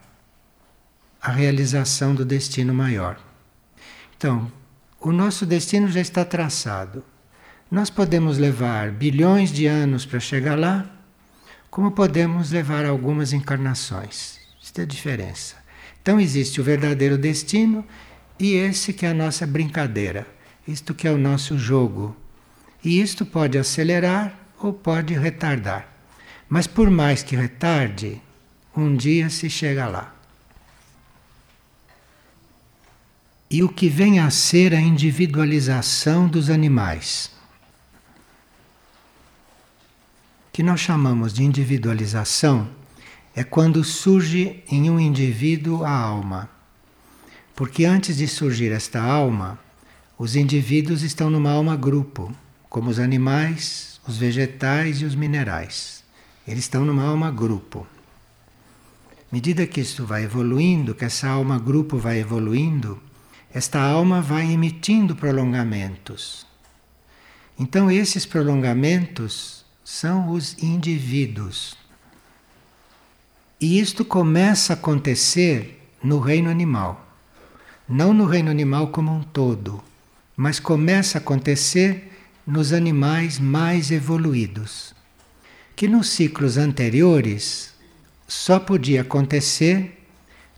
[1.23, 3.19] a realização do destino maior.
[4.15, 4.53] Então,
[5.01, 7.03] o nosso destino já está traçado.
[7.71, 10.94] Nós podemos levar bilhões de anos para chegar lá,
[11.75, 14.39] como podemos levar algumas encarnações.
[14.63, 15.57] Isso é a diferença.
[16.01, 17.85] Então existe o verdadeiro destino
[18.39, 20.25] e esse que é a nossa brincadeira,
[20.69, 22.17] isto que é o nosso jogo.
[22.85, 25.93] E isto pode acelerar ou pode retardar.
[26.49, 28.23] Mas por mais que retarde,
[28.77, 30.15] um dia se chega lá.
[33.51, 37.33] E o que vem a ser a individualização dos animais,
[40.55, 42.69] que nós chamamos de individualização,
[43.35, 46.49] é quando surge em um indivíduo a alma.
[47.57, 49.59] Porque antes de surgir esta alma,
[50.17, 52.33] os indivíduos estão numa alma grupo,
[52.69, 56.05] como os animais, os vegetais e os minerais.
[56.47, 57.85] Eles estão numa alma grupo.
[59.11, 63.03] À medida que isso vai evoluindo, que essa alma grupo vai evoluindo,
[63.53, 66.47] esta alma vai emitindo prolongamentos.
[67.59, 69.54] Então, esses prolongamentos
[69.85, 71.77] são os indivíduos.
[73.61, 77.07] E isto começa a acontecer no reino animal.
[77.87, 79.85] Não no reino animal como um todo,
[80.35, 82.11] mas começa a acontecer
[82.47, 84.95] nos animais mais evoluídos.
[85.77, 87.75] Que nos ciclos anteriores
[88.27, 90.07] só podia acontecer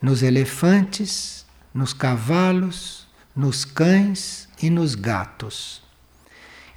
[0.00, 5.82] nos elefantes, nos cavalos, nos cães e nos gatos.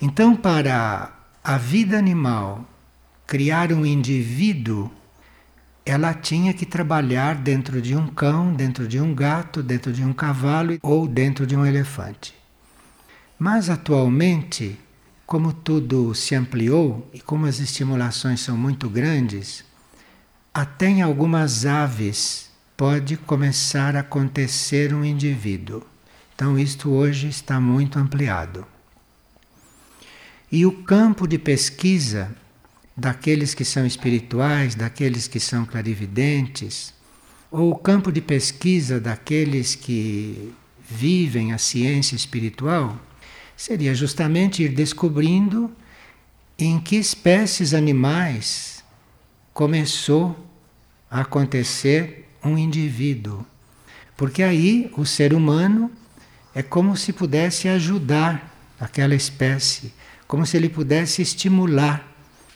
[0.01, 1.18] Então, para
[1.49, 2.63] a vida animal
[3.25, 4.91] criar um indivíduo,
[5.83, 10.13] ela tinha que trabalhar dentro de um cão, dentro de um gato, dentro de um
[10.13, 12.35] cavalo ou dentro de um elefante.
[13.39, 14.79] Mas atualmente,
[15.25, 19.65] como tudo se ampliou e como as estimulações são muito grandes,
[20.53, 25.81] até em algumas aves pode começar a acontecer um indivíduo.
[26.35, 28.67] Então, isto hoje está muito ampliado.
[30.51, 32.35] E o campo de pesquisa
[32.97, 36.93] daqueles que são espirituais, daqueles que são clarividentes,
[37.51, 40.53] ou o campo de pesquisa daqueles que
[40.89, 42.99] vivem a ciência espiritual,
[43.55, 45.71] seria justamente ir descobrindo
[46.57, 48.83] em que espécies animais
[49.53, 50.35] começou
[51.09, 53.45] a acontecer um indivíduo.
[54.17, 55.91] Porque aí o ser humano
[56.55, 59.93] é como se pudesse ajudar aquela espécie
[60.29, 62.07] como se ele pudesse estimular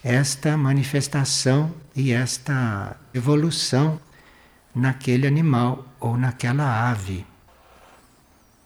[0.04, 4.00] esta manifestação e esta evolução
[4.76, 7.26] naquele animal ou naquela ave.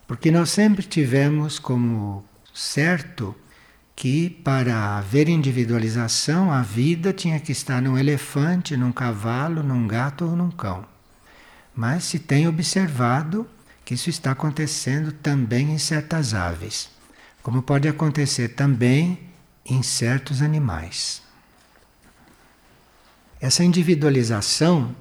[0.06, 3.34] Porque nós sempre tivemos como certo
[3.96, 10.26] que para haver individualização a vida tinha que estar num elefante, num cavalo, num gato
[10.26, 10.84] ou num cão.
[11.74, 13.48] Mas se tem observado
[13.86, 16.97] que isso está acontecendo também em certas aves
[17.48, 19.18] como pode acontecer também
[19.66, 21.24] em certos animais.
[23.40, 24.94] Essa individualização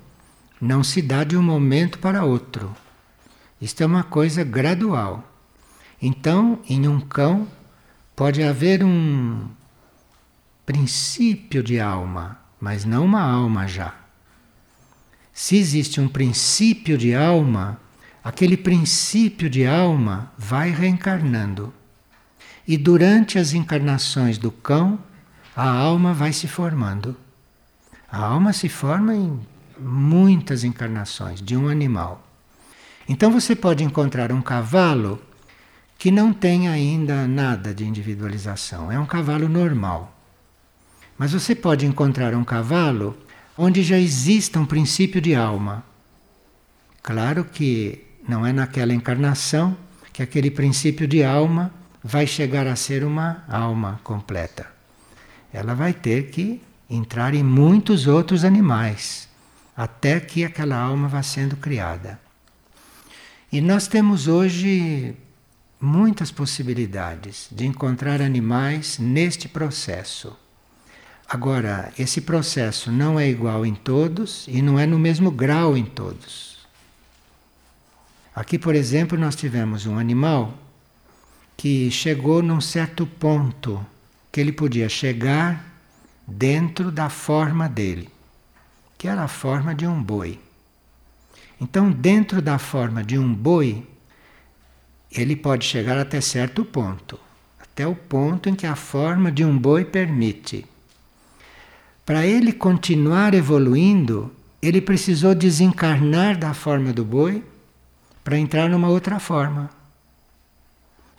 [0.61, 2.73] não se dá de um momento para outro.
[3.61, 5.29] Isto é uma coisa gradual.
[6.01, 7.49] Então, em um cão,
[8.15, 9.49] pode haver um
[10.65, 13.93] princípio de alma, mas não uma alma já.
[15.33, 17.81] Se existe um princípio de alma,
[18.23, 21.75] aquele princípio de alma vai reencarnando.
[22.67, 24.99] E durante as encarnações do cão,
[25.55, 27.17] a alma vai se formando.
[28.11, 29.41] A alma se forma em
[29.79, 32.27] muitas encarnações de um animal.
[33.09, 35.23] Então você pode encontrar um cavalo
[35.99, 40.13] que não tem ainda nada de individualização, é um cavalo normal.
[41.17, 43.17] Mas você pode encontrar um cavalo
[43.57, 45.85] onde já exista um princípio de alma.
[47.03, 49.77] Claro que não é naquela encarnação
[50.13, 51.73] que aquele princípio de alma
[52.07, 54.65] vai chegar a ser uma alma completa.
[55.53, 59.29] Ela vai ter que entrar em muitos outros animais
[59.77, 62.21] até que aquela alma vá sendo criada.
[63.51, 65.17] E nós temos hoje
[65.81, 70.37] muitas possibilidades de encontrar animais neste processo.
[71.29, 75.85] Agora, esse processo não é igual em todos e não é no mesmo grau em
[75.85, 76.65] todos.
[78.33, 80.66] Aqui, por exemplo, nós tivemos um animal
[81.57, 83.85] que chegou num certo ponto
[84.31, 85.65] que ele podia chegar
[86.27, 88.11] dentro da forma dele,
[88.99, 90.39] que era a forma de um boi.
[91.59, 93.87] Então, dentro da forma de um boi,
[95.11, 97.19] ele pode chegar até certo ponto,
[97.59, 100.67] até o ponto em que a forma de um boi permite.
[102.05, 107.43] Para ele continuar evoluindo, ele precisou desencarnar da forma do boi
[108.23, 109.71] para entrar numa outra forma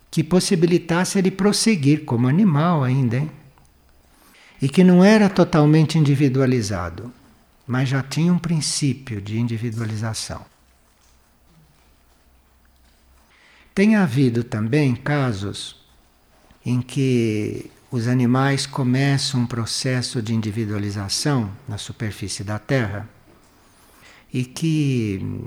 [0.09, 3.31] que possibilitasse ele prosseguir como animal ainda, hein?
[4.61, 7.11] e que não era totalmente individualizado,
[7.65, 10.45] mas já tinha um princípio de individualização.
[13.75, 15.75] Tem havido também casos
[16.65, 23.07] em que os animais começam um processo de individualização na superfície da Terra
[24.33, 25.43] e que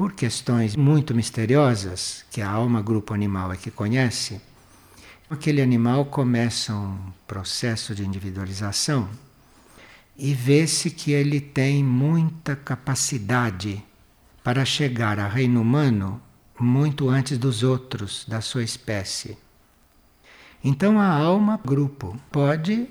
[0.00, 4.40] por questões muito misteriosas, que a alma grupo animal é que conhece,
[5.28, 9.10] aquele animal começa um processo de individualização
[10.16, 13.84] e vê-se que ele tem muita capacidade
[14.42, 16.18] para chegar a reino humano
[16.58, 19.36] muito antes dos outros da sua espécie.
[20.64, 22.88] Então a alma, grupo, pode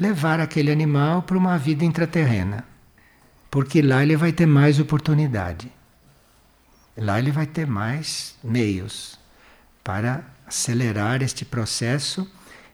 [0.00, 2.64] levar aquele animal para uma vida intraterrena,
[3.50, 5.75] porque lá ele vai ter mais oportunidade.
[6.96, 9.18] Lá ele vai ter mais meios
[9.84, 12.30] para acelerar este processo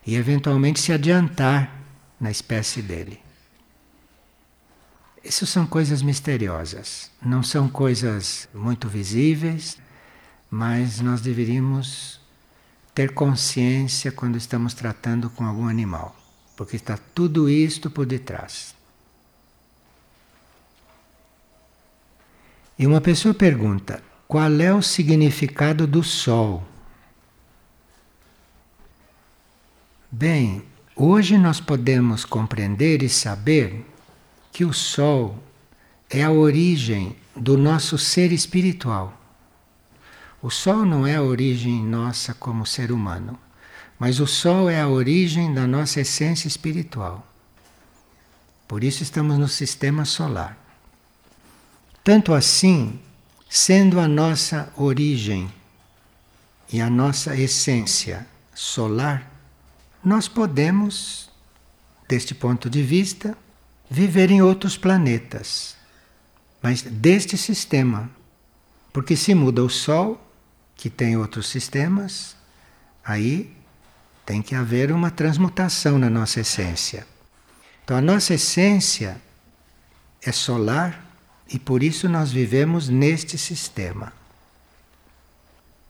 [0.07, 1.75] e eventualmente se adiantar
[2.21, 3.21] na espécie dele.
[5.25, 9.79] Isso são coisas misteriosas, não são coisas muito visíveis,
[10.51, 12.21] mas nós deveríamos
[12.95, 16.17] ter consciência quando estamos tratando com algum animal,
[16.57, 18.75] porque está tudo isto por detrás.
[22.79, 24.03] E uma pessoa pergunta:
[24.33, 26.67] qual é o significado do sol?
[30.11, 30.65] Bem,
[30.97, 33.85] hoje nós podemos compreender e saber
[34.51, 35.39] que o Sol
[36.09, 39.13] é a origem do nosso ser espiritual.
[40.41, 43.39] O Sol não é a origem nossa como ser humano,
[43.99, 47.27] mas o Sol é a origem da nossa essência espiritual.
[48.67, 50.57] Por isso estamos no sistema solar.
[52.03, 52.99] Tanto assim,
[53.55, 55.53] sendo a nossa origem
[56.73, 59.31] e a nossa essência solar,
[60.03, 61.29] nós podemos,
[62.09, 63.37] deste ponto de vista,
[63.91, 65.77] viver em outros planetas,
[66.63, 68.11] mas deste sistema.
[68.91, 70.19] Porque se muda o Sol,
[70.75, 72.35] que tem outros sistemas,
[73.05, 73.55] aí
[74.25, 77.07] tem que haver uma transmutação na nossa essência.
[77.85, 79.21] Então a nossa essência
[80.23, 81.12] é solar
[81.53, 84.11] e por isso nós vivemos neste sistema.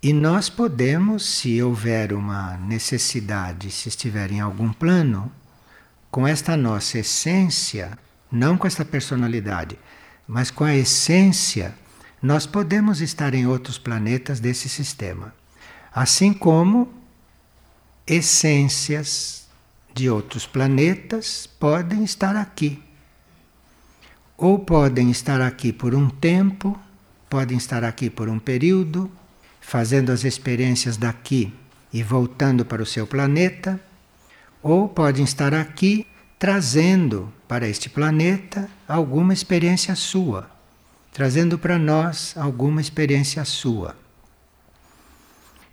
[0.03, 5.31] E nós podemos, se houver uma necessidade, se estiver em algum plano,
[6.11, 7.97] com esta nossa essência,
[8.31, 9.79] não com esta personalidade,
[10.27, 11.73] mas com a essência,
[12.21, 15.33] nós podemos estar em outros planetas desse sistema.
[15.95, 16.93] Assim como
[18.05, 19.47] essências
[19.95, 22.83] de outros planetas podem estar aqui.
[24.43, 26.77] Ou podem estar aqui por um tempo,
[27.31, 29.09] podem estar aqui por um período,
[29.61, 31.55] fazendo as experiências daqui
[31.93, 33.81] e voltando para o seu planeta
[34.61, 36.05] ou podem estar aqui
[36.41, 40.51] trazendo para este planeta alguma experiência sua,
[41.13, 43.97] trazendo para nós alguma experiência sua.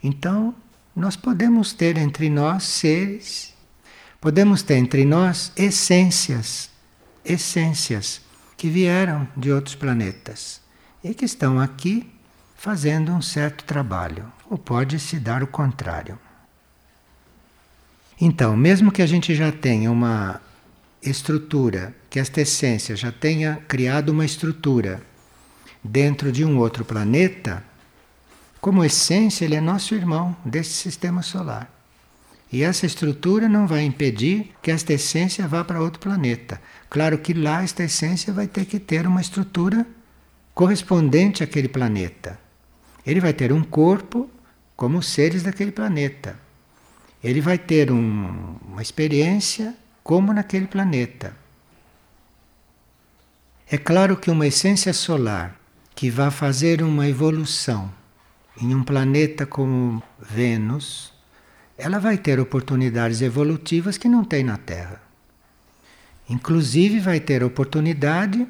[0.03, 0.53] Então,
[0.95, 3.51] nós podemos ter entre nós seres,
[4.21, 6.69] podemos ter entre nós essências,
[7.25, 8.28] essências
[8.59, 10.59] que vieram de outros planetas
[11.01, 12.11] e que estão aqui
[12.57, 16.19] fazendo um certo trabalho, ou pode se dar o contrário.
[18.19, 20.41] Então, mesmo que a gente já tenha uma
[21.01, 25.01] estrutura, que esta essência já tenha criado uma estrutura
[25.81, 27.63] dentro de um outro planeta,
[28.59, 31.78] como essência, ele é nosso irmão desse sistema solar.
[32.51, 36.59] E essa estrutura não vai impedir que esta essência vá para outro planeta.
[36.89, 39.85] Claro que lá esta essência vai ter que ter uma estrutura
[40.53, 42.39] correspondente àquele planeta.
[43.05, 44.29] Ele vai ter um corpo
[44.75, 46.37] como os seres daquele planeta
[47.23, 51.35] ele vai ter um, uma experiência como naquele planeta.
[53.69, 55.55] É claro que uma essência solar
[55.93, 57.91] que vai fazer uma evolução
[58.61, 61.13] em um planeta como Vênus,
[61.79, 65.01] ela vai ter oportunidades evolutivas que não tem na Terra.
[66.29, 68.45] Inclusive vai ter oportunidade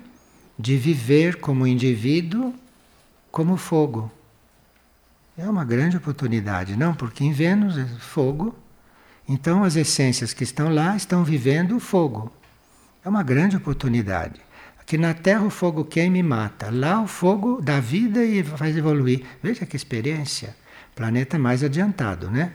[0.57, 2.53] de viver como indivíduo
[3.31, 4.11] como fogo.
[5.37, 6.93] É uma grande oportunidade, não?
[6.93, 8.53] Porque em Vênus é fogo,
[9.27, 12.33] então as essências que estão lá estão vivendo o fogo.
[13.05, 14.41] É uma grande oportunidade.
[14.79, 16.69] Aqui na Terra o fogo queima e mata.
[16.71, 19.23] Lá o fogo dá vida e faz evoluir.
[19.41, 20.57] Veja que experiência.
[20.95, 22.51] Planeta mais adiantado, né?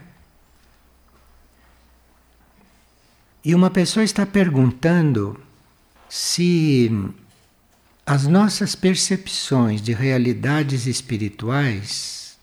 [3.44, 5.38] E uma pessoa está perguntando
[6.08, 6.90] se
[8.06, 12.38] as nossas percepções de realidades espirituais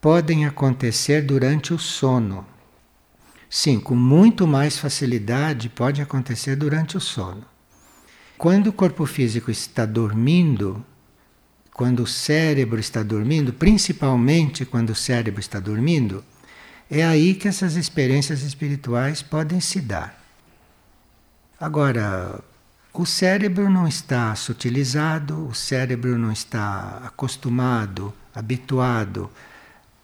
[0.00, 2.44] podem acontecer durante o sono.
[3.48, 7.44] Sim, com muito mais facilidade pode acontecer durante o sono.
[8.36, 10.84] Quando o corpo físico está dormindo,
[11.72, 16.24] quando o cérebro está dormindo, principalmente quando o cérebro está dormindo,
[16.90, 20.23] é aí que essas experiências espirituais podem se dar.
[21.60, 22.40] Agora,
[22.92, 29.30] o cérebro não está sutilizado, o cérebro não está acostumado, habituado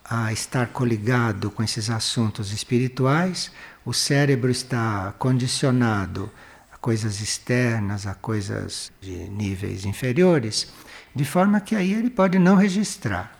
[0.04, 3.52] a estar coligado com esses assuntos espirituais,
[3.84, 6.30] o cérebro está condicionado
[6.72, 10.72] a coisas externas, a coisas de níveis inferiores,
[11.14, 13.32] de forma que aí ele pode não registrar.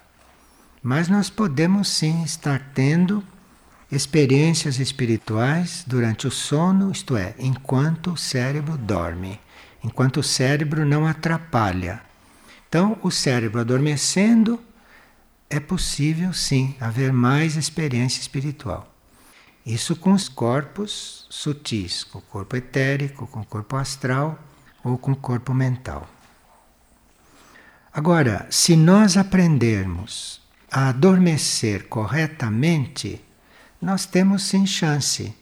[0.81, 3.23] Mas nós podemos sim estar tendo
[3.91, 9.41] experiências espirituais durante o sono, isto é, enquanto o cérebro dorme,
[9.83, 12.01] enquanto o cérebro não atrapalha.
[12.69, 14.61] Então, o cérebro adormecendo,
[15.49, 18.87] é possível sim haver mais experiência espiritual.
[19.67, 24.39] Isso com os corpos sutis, com o corpo etérico, com o corpo astral
[24.85, 26.09] ou com o corpo mental.
[27.93, 33.21] Agora, se nós aprendermos a adormecer corretamente,
[33.81, 35.35] nós temos sim chance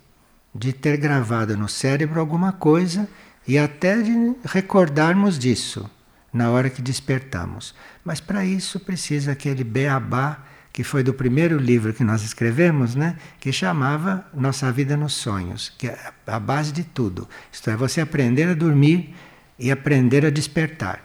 [0.55, 3.09] de ter gravado no cérebro alguma coisa
[3.47, 5.91] e até de recordarmos disso
[6.33, 7.75] na hora que despertamos.
[8.05, 13.17] Mas para isso precisa aquele beabá que foi do primeiro livro que nós escrevemos, né,
[13.41, 17.29] que chamava Nossa Vida nos Sonhos, que é a base de tudo.
[17.51, 19.15] Isto é, você aprender a dormir
[19.59, 21.03] e aprender a despertar.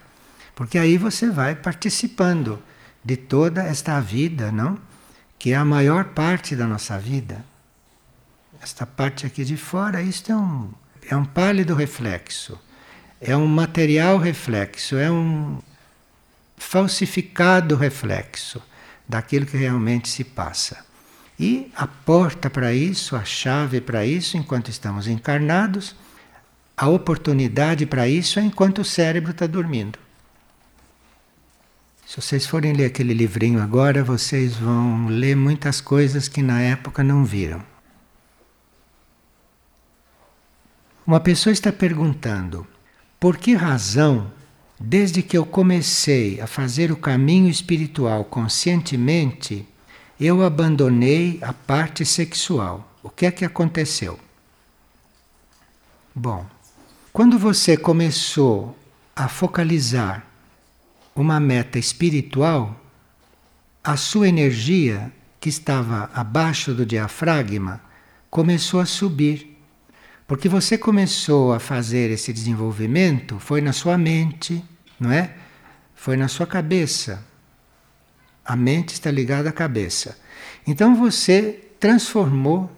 [0.54, 2.62] Porque aí você vai participando
[3.04, 4.78] de toda esta vida, não?
[5.44, 7.44] Que é a maior parte da nossa vida.
[8.62, 10.70] Esta parte aqui de fora, isto é um,
[11.06, 12.58] é um pálido reflexo,
[13.20, 15.58] é um material reflexo, é um
[16.56, 18.62] falsificado reflexo
[19.06, 20.82] daquilo que realmente se passa.
[21.38, 25.94] E a porta para isso, a chave para isso, enquanto estamos encarnados,
[26.74, 29.98] a oportunidade para isso é enquanto o cérebro está dormindo.
[32.06, 37.02] Se vocês forem ler aquele livrinho agora, vocês vão ler muitas coisas que na época
[37.02, 37.62] não viram.
[41.06, 42.66] Uma pessoa está perguntando:
[43.18, 44.30] por que razão
[44.78, 49.66] Desde que eu comecei a fazer o caminho espiritual conscientemente,
[50.18, 52.92] eu abandonei a parte sexual.
[53.02, 54.18] O que é que aconteceu?
[56.14, 56.44] Bom,
[57.12, 58.76] quando você começou
[59.14, 60.26] a focalizar
[61.14, 62.80] uma meta espiritual,
[63.82, 67.80] a sua energia, que estava abaixo do diafragma,
[68.30, 69.58] começou a subir.
[70.26, 74.64] Porque você começou a fazer esse desenvolvimento, foi na sua mente,
[74.98, 75.34] não é?
[75.94, 77.22] Foi na sua cabeça.
[78.44, 80.18] A mente está ligada à cabeça.
[80.66, 82.70] Então você transformou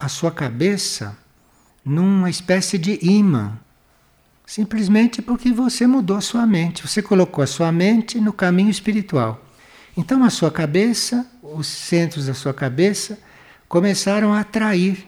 [0.00, 1.16] a sua cabeça
[1.84, 3.58] numa espécie de imã.
[4.46, 6.86] Simplesmente porque você mudou a sua mente.
[6.86, 9.44] Você colocou a sua mente no caminho espiritual.
[9.96, 13.18] Então a sua cabeça, os centros da sua cabeça,
[13.68, 15.04] começaram a atrair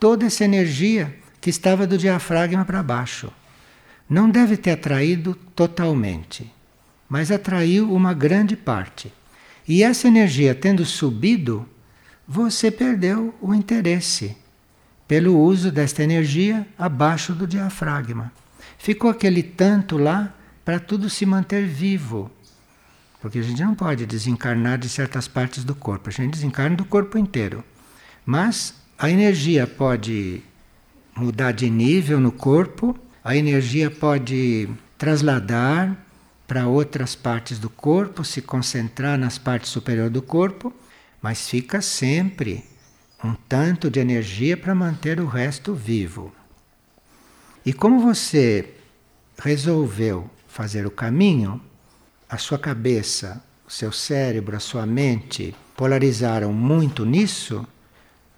[0.00, 3.32] toda essa energia que estava do diafragma para baixo.
[4.10, 6.52] Não deve ter atraído totalmente,
[7.08, 9.12] mas atraiu uma grande parte.
[9.68, 11.66] E essa energia tendo subido,
[12.26, 14.36] você perdeu o interesse
[15.06, 18.32] pelo uso desta energia abaixo do diafragma.
[18.84, 22.30] Ficou aquele tanto lá para tudo se manter vivo.
[23.18, 26.84] Porque a gente não pode desencarnar de certas partes do corpo, a gente desencarna do
[26.84, 27.64] corpo inteiro.
[28.26, 30.42] Mas a energia pode
[31.16, 34.68] mudar de nível no corpo, a energia pode
[34.98, 35.96] trasladar
[36.46, 40.70] para outras partes do corpo, se concentrar nas partes superiores do corpo,
[41.22, 42.62] mas fica sempre
[43.24, 46.30] um tanto de energia para manter o resto vivo.
[47.64, 48.74] E como você
[49.38, 51.60] resolveu fazer o caminho,
[52.28, 57.66] a sua cabeça, o seu cérebro, a sua mente polarizaram muito nisso,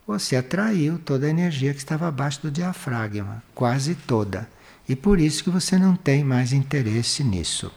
[0.07, 4.49] você atraiu toda a energia que estava abaixo do diafragma, quase toda.
[4.89, 7.73] E por isso que você não tem mais interesse nisso.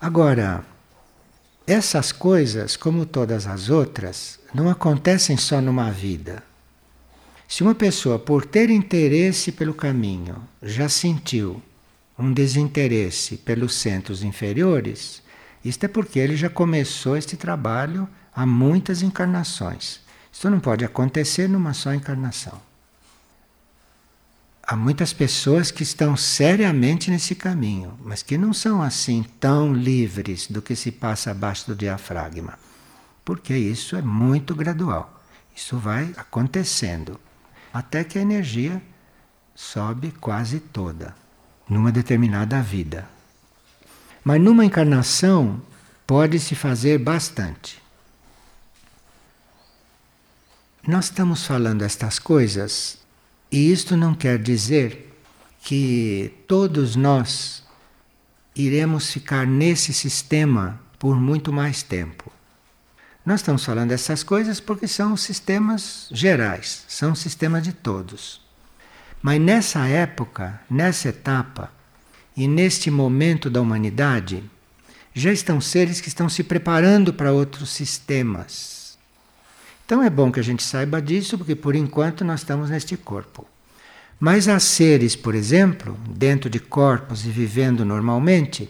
[0.00, 0.64] Agora,
[1.66, 6.42] essas coisas, como todas as outras, não acontecem só numa vida.
[7.46, 11.62] Se uma pessoa, por ter interesse pelo caminho, já sentiu
[12.18, 15.22] um desinteresse pelos centros inferiores,
[15.64, 20.00] isto é porque ele já começou este trabalho há muitas encarnações.
[20.32, 22.60] Isso não pode acontecer numa só encarnação.
[24.66, 30.46] Há muitas pessoas que estão seriamente nesse caminho, mas que não são assim tão livres
[30.46, 32.58] do que se passa abaixo do diafragma,
[33.24, 35.22] porque isso é muito gradual.
[35.54, 37.20] Isso vai acontecendo
[37.74, 38.80] até que a energia
[39.52, 41.12] sobe quase toda
[41.68, 43.08] numa determinada vida.
[44.22, 45.60] Mas numa encarnação
[46.06, 47.82] pode-se fazer bastante.
[50.86, 52.98] Nós estamos falando estas coisas
[53.50, 55.12] e isto não quer dizer
[55.60, 57.64] que todos nós
[58.54, 62.30] iremos ficar nesse sistema por muito mais tempo.
[63.24, 68.42] Nós estamos falando dessas coisas porque são sistemas gerais, são sistemas de todos.
[69.22, 71.72] Mas nessa época, nessa etapa
[72.36, 74.44] e neste momento da humanidade,
[75.14, 78.98] já estão seres que estão se preparando para outros sistemas.
[79.86, 83.46] Então é bom que a gente saiba disso, porque por enquanto nós estamos neste corpo.
[84.20, 88.68] Mas há seres, por exemplo, dentro de corpos e vivendo normalmente,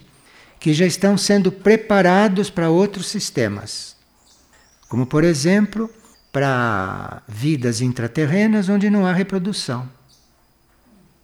[0.61, 3.94] que já estão sendo preparados para outros sistemas.
[4.95, 5.91] Como, por exemplo,
[6.31, 9.91] para vidas intraterrenas onde não há reprodução.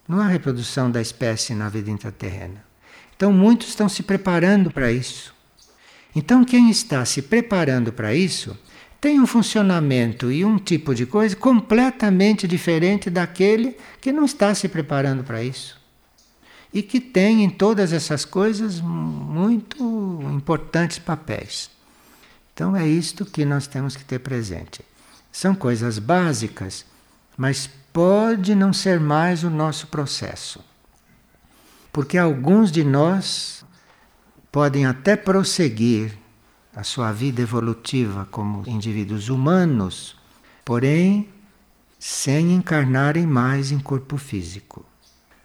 [0.08, 2.64] Não há reprodução da espécie na vida intraterrena.
[3.14, 5.32] Então, muitos estão se preparando para isso.
[6.16, 8.58] Então, quem está se preparando para isso
[9.00, 14.66] tem um funcionamento e um tipo de coisa completamente diferente daquele que não está se
[14.68, 15.80] preparando para isso.
[16.74, 19.78] E que tem em todas essas coisas muito
[20.24, 21.70] importantes papéis.
[22.60, 24.84] Então é isto que nós temos que ter presente.
[25.32, 26.84] São coisas básicas,
[27.34, 30.62] mas pode não ser mais o nosso processo.
[31.90, 33.64] Porque alguns de nós
[34.52, 36.12] podem até prosseguir
[36.76, 40.14] a sua vida evolutiva como indivíduos humanos,
[40.62, 41.30] porém
[41.98, 44.84] sem encarnarem mais em corpo físico.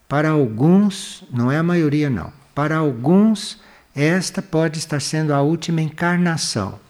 [0.06, 3.62] Para alguns, não é a maioria não, para alguns
[3.96, 6.84] esta pode estar sendo a última encarnação.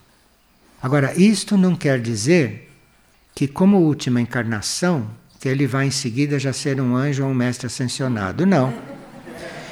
[0.85, 2.71] Agora, isto não quer dizer
[3.33, 5.07] que como última encarnação,
[5.39, 8.45] que ele vai em seguida já ser um anjo ou um mestre ascensionado.
[8.45, 8.71] Não.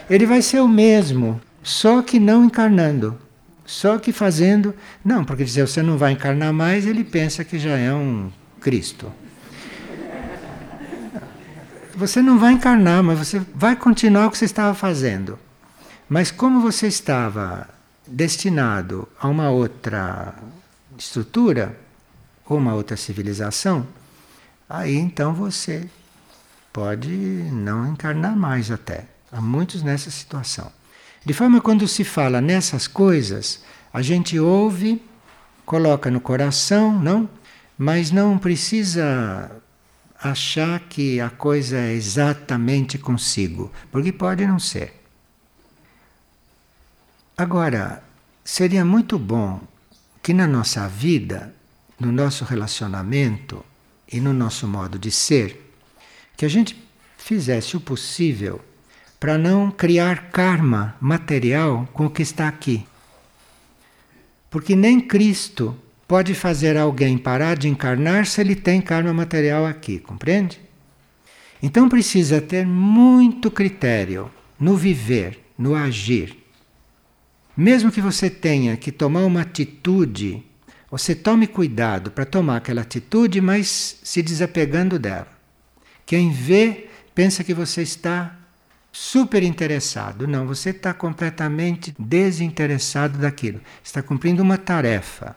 [0.10, 3.16] Ele vai ser o mesmo, só que não encarnando.
[3.64, 4.74] Só que fazendo.
[5.06, 9.14] Não, porque dizer você não vai encarnar mais, ele pensa que já é um Cristo.
[11.96, 15.38] Você não vai encarnar, mas você vai continuar o que você estava fazendo.
[16.10, 17.70] Mas como você estava
[18.08, 20.34] destinado a uma outra
[21.04, 21.78] estrutura,
[22.46, 23.88] ou uma outra civilização,
[24.70, 25.88] aí então você
[26.72, 29.06] pode não encarnar mais até.
[29.32, 30.72] Há muitos nessa situação.
[31.26, 35.02] De forma quando se fala nessas coisas, a gente ouve,
[35.66, 37.30] coloca no coração, não?
[37.78, 39.52] Mas não precisa
[40.20, 45.02] achar que a coisa é exatamente consigo, porque pode não ser.
[47.38, 48.04] Agora,
[48.44, 49.60] seria muito bom
[50.24, 51.54] que na nossa vida,
[52.00, 53.64] no nosso relacionamento
[54.10, 55.76] e no nosso modo de ser,
[56.38, 56.82] que a gente
[57.18, 58.62] fizesse o possível
[59.20, 62.86] para não criar karma material com o que está aqui.
[64.50, 70.00] Porque nem Cristo pode fazer alguém parar de encarnar se ele tem karma material aqui,
[70.00, 70.62] compreende?
[71.62, 76.43] Então precisa ter muito critério no viver, no agir.
[77.56, 80.44] Mesmo que você tenha que tomar uma atitude,
[80.90, 85.28] você tome cuidado para tomar aquela atitude, mas se desapegando dela.
[86.06, 88.36] Quem vê pensa que você está
[88.92, 90.28] super interessado.
[90.28, 93.62] Não, você está completamente desinteressado daquilo.
[93.84, 95.36] Está cumprindo uma tarefa.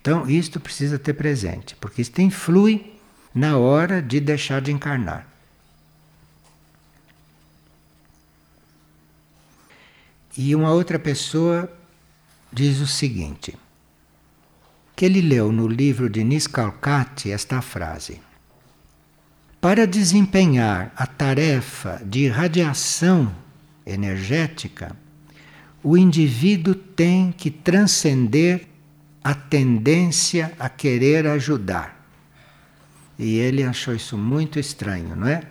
[0.00, 2.92] Então, isto precisa ter presente, porque isto influi
[3.34, 5.33] na hora de deixar de encarnar.
[10.36, 11.70] E uma outra pessoa
[12.52, 13.56] diz o seguinte:
[14.96, 18.20] que ele leu no livro de Niscalcati esta frase.
[19.60, 23.34] Para desempenhar a tarefa de irradiação
[23.86, 24.94] energética,
[25.82, 28.66] o indivíduo tem que transcender
[29.22, 32.06] a tendência a querer ajudar.
[33.18, 35.42] E ele achou isso muito estranho, não é?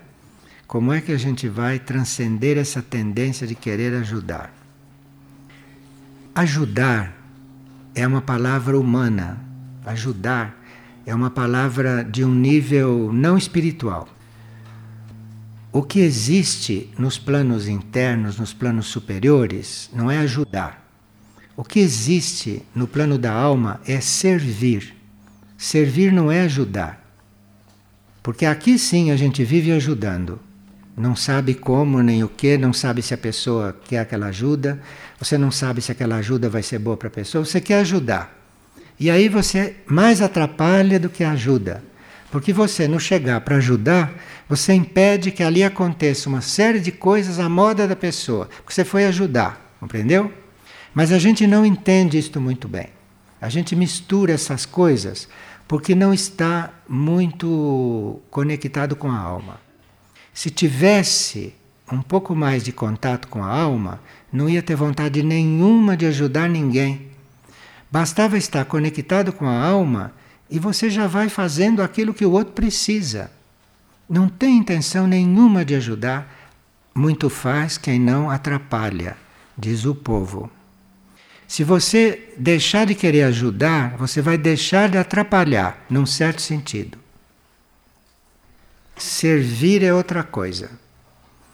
[0.68, 4.53] Como é que a gente vai transcender essa tendência de querer ajudar?
[6.36, 7.16] Ajudar
[7.94, 9.38] é uma palavra humana.
[9.86, 10.60] Ajudar
[11.06, 14.08] é uma palavra de um nível não espiritual.
[15.72, 20.84] O que existe nos planos internos, nos planos superiores, não é ajudar.
[21.56, 24.96] O que existe no plano da alma é servir.
[25.56, 27.00] Servir não é ajudar.
[28.24, 30.40] Porque aqui sim a gente vive ajudando.
[30.96, 34.80] Não sabe como nem o que, não sabe se a pessoa quer aquela ajuda,
[35.20, 38.38] você não sabe se aquela ajuda vai ser boa para a pessoa, você quer ajudar.
[39.00, 41.84] E aí você mais atrapalha do que ajuda.
[42.32, 44.14] Porque você não chegar para ajudar,
[44.48, 48.84] você impede que ali aconteça uma série de coisas à moda da pessoa, porque você
[48.84, 50.32] foi ajudar, compreendeu?
[50.94, 52.88] Mas a gente não entende isto muito bem.
[53.42, 55.28] A gente mistura essas coisas
[55.68, 59.60] porque não está muito conectado com a alma.
[60.34, 61.54] Se tivesse
[61.92, 66.50] um pouco mais de contato com a alma, não ia ter vontade nenhuma de ajudar
[66.50, 67.08] ninguém.
[67.92, 70.12] Bastava estar conectado com a alma
[70.50, 73.32] e você já vai fazendo aquilo que o outro precisa.
[74.10, 76.52] Não tem intenção nenhuma de ajudar,
[76.96, 79.16] muito faz quem não atrapalha,
[79.58, 80.50] diz o povo.
[81.48, 87.03] Se você deixar de querer ajudar, você vai deixar de atrapalhar, num certo sentido.
[88.98, 90.70] Servir é outra coisa.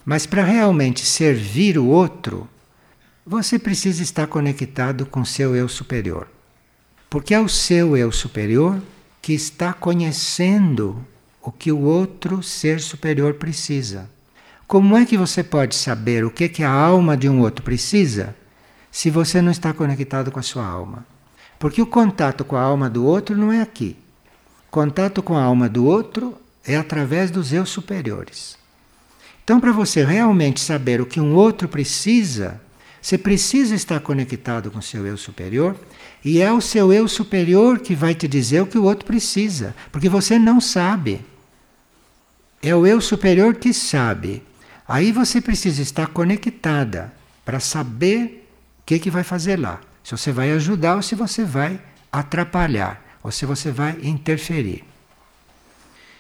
[0.06, 2.48] Mas para realmente servir o outro,
[3.26, 6.28] você precisa estar conectado com seu eu superior.
[7.10, 8.82] Porque é o seu eu superior
[9.22, 11.06] que está conhecendo
[11.42, 14.10] o que o outro ser superior precisa.
[14.68, 18.36] Como é que você pode saber o que, que a alma de um outro precisa
[18.92, 21.06] se você não está conectado com a sua alma?
[21.58, 23.98] Porque o contato com a alma do outro não é aqui.
[24.70, 26.38] Contato com a alma do outro
[26.70, 28.56] é através dos eu superiores.
[29.44, 32.62] Então, para você realmente saber o que um outro precisa,
[33.02, 35.76] você precisa estar conectado com o seu eu superior
[36.24, 39.76] e é o seu eu superior que vai te dizer o que o outro precisa,
[39.92, 41.26] porque você não sabe.
[42.62, 44.44] É o eu superior que sabe.
[44.88, 47.12] Aí você precisa estar conectada
[47.44, 48.48] para saber
[48.82, 49.82] o que, que vai fazer lá.
[50.04, 54.89] Se você vai ajudar ou se você vai atrapalhar, ou se você vai interferir.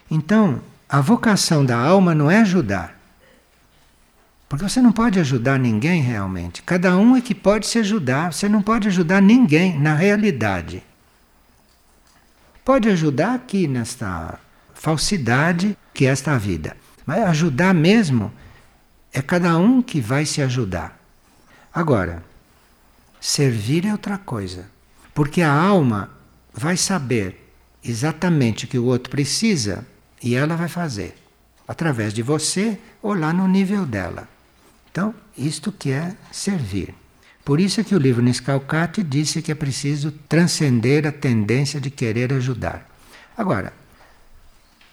[0.10, 3.00] Então, a vocação da alma não é ajudar.
[4.50, 6.64] Porque você não pode ajudar ninguém realmente.
[6.64, 8.34] Cada um é que pode se ajudar.
[8.34, 10.84] Você não pode ajudar ninguém na realidade.
[12.66, 14.40] Pode ajudar aqui nesta
[14.74, 16.76] falsidade que é esta vida.
[17.06, 18.34] Mas ajudar mesmo
[19.14, 21.00] é cada um que vai se ajudar.
[21.72, 22.24] Agora,
[23.22, 24.66] servir é outra coisa.
[25.14, 26.10] Porque a alma
[26.52, 27.54] vai saber
[27.84, 29.86] exatamente o que o outro precisa
[30.22, 31.16] e ela vai fazer
[31.70, 34.28] através de você ou lá no nível dela.
[34.92, 36.96] Então, isto que é servir.
[37.46, 41.92] Por isso é que o livro Niscalcate disse que é preciso transcender a tendência de
[41.92, 42.90] querer ajudar.
[43.38, 43.72] Agora,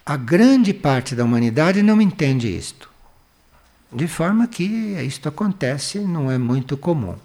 [0.05, 2.89] a grande parte da humanidade não entende isto.
[3.91, 7.15] De forma que isto acontece, não é muito comum.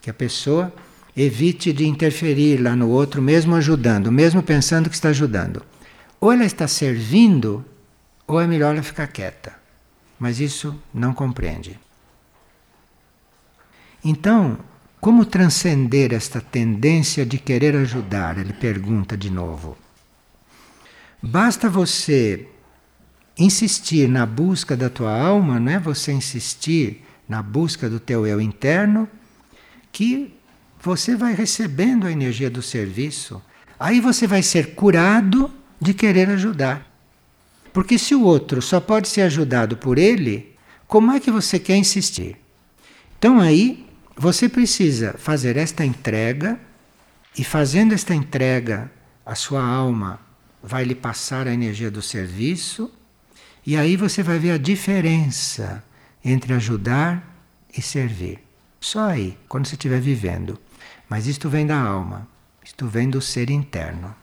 [0.00, 0.72] Que a pessoa
[1.14, 5.62] evite de interferir lá no outro, mesmo ajudando, mesmo pensando que está ajudando.
[6.20, 7.64] Ou ela está servindo,
[8.26, 9.54] ou é melhor ela ficar quieta.
[10.18, 11.78] Mas isso não compreende.
[14.04, 14.58] Então,
[15.00, 18.38] como transcender esta tendência de querer ajudar?
[18.38, 19.76] Ele pergunta de novo.
[21.22, 22.48] Basta você
[23.38, 28.40] insistir na busca da tua alma, não é você insistir na busca do teu eu
[28.40, 29.08] interno,
[29.92, 30.32] que
[30.80, 33.42] você vai recebendo a energia do serviço.
[33.78, 36.90] Aí você vai ser curado de querer ajudar.
[37.72, 40.56] Porque se o outro só pode ser ajudado por ele,
[40.86, 42.36] como é que você quer insistir?
[43.18, 46.58] Então aí você precisa fazer esta entrega
[47.36, 48.90] e fazendo esta entrega,
[49.24, 50.20] a sua alma
[50.62, 52.90] vai lhe passar a energia do serviço
[53.66, 55.84] e aí você vai ver a diferença
[56.24, 57.36] entre ajudar
[57.76, 58.38] e servir.
[58.80, 60.58] Só aí, quando você estiver vivendo.
[61.08, 62.26] Mas isto vem da alma,
[62.64, 64.14] isto vem do ser interno.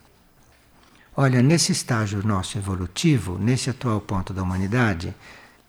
[1.15, 5.13] Olha, nesse estágio nosso evolutivo, nesse atual ponto da humanidade,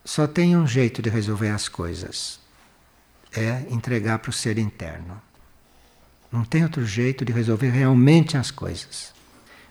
[0.03, 2.41] só tem um jeito de resolver as coisas:
[3.31, 5.21] é entregar para o ser interno.
[6.33, 9.13] Não tem outro jeito de resolver realmente as coisas.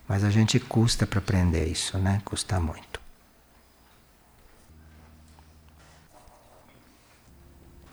[0.07, 2.21] Mas a gente custa para aprender isso, né?
[2.23, 3.01] Custa muito.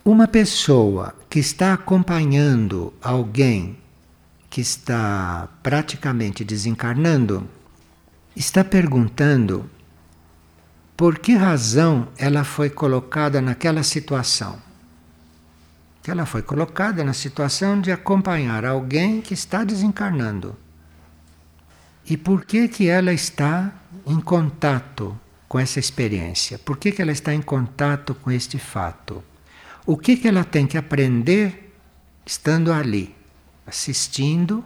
[0.05, 3.79] Uma pessoa que está acompanhando alguém
[4.49, 7.49] que está praticamente desencarnando
[8.35, 9.69] está perguntando
[10.97, 14.59] por que razão ela foi colocada naquela situação.
[16.03, 20.57] Que ela foi colocada na situação de acompanhar alguém que está desencarnando.
[22.05, 23.73] E por que que ela está
[24.07, 25.19] em contato
[25.49, 26.59] com essa experiência?
[26.59, 29.23] Por que que ela está em contato com este fato?
[29.87, 31.75] O que que ela tem que aprender
[32.27, 33.15] estando ali,
[33.67, 34.65] assistindo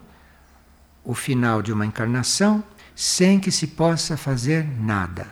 [1.04, 2.64] o final de uma encarnação
[2.94, 5.26] sem que se possa fazer nada.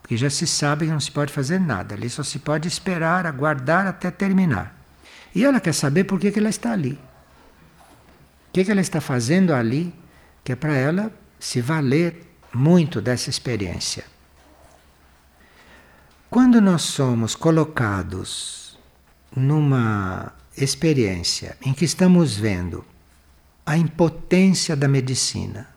[0.00, 3.26] Porque já se sabe que não se pode fazer nada, ali só se pode esperar,
[3.26, 4.76] aguardar até terminar.
[5.34, 6.92] E ela quer saber por que, que ela está ali.
[8.48, 9.94] O que, que ela está fazendo ali,
[10.44, 14.04] que é para ela se valer muito dessa experiência.
[16.28, 18.78] Quando nós somos colocados
[19.34, 22.84] numa experiência em que estamos vendo
[23.64, 25.71] a impotência da medicina,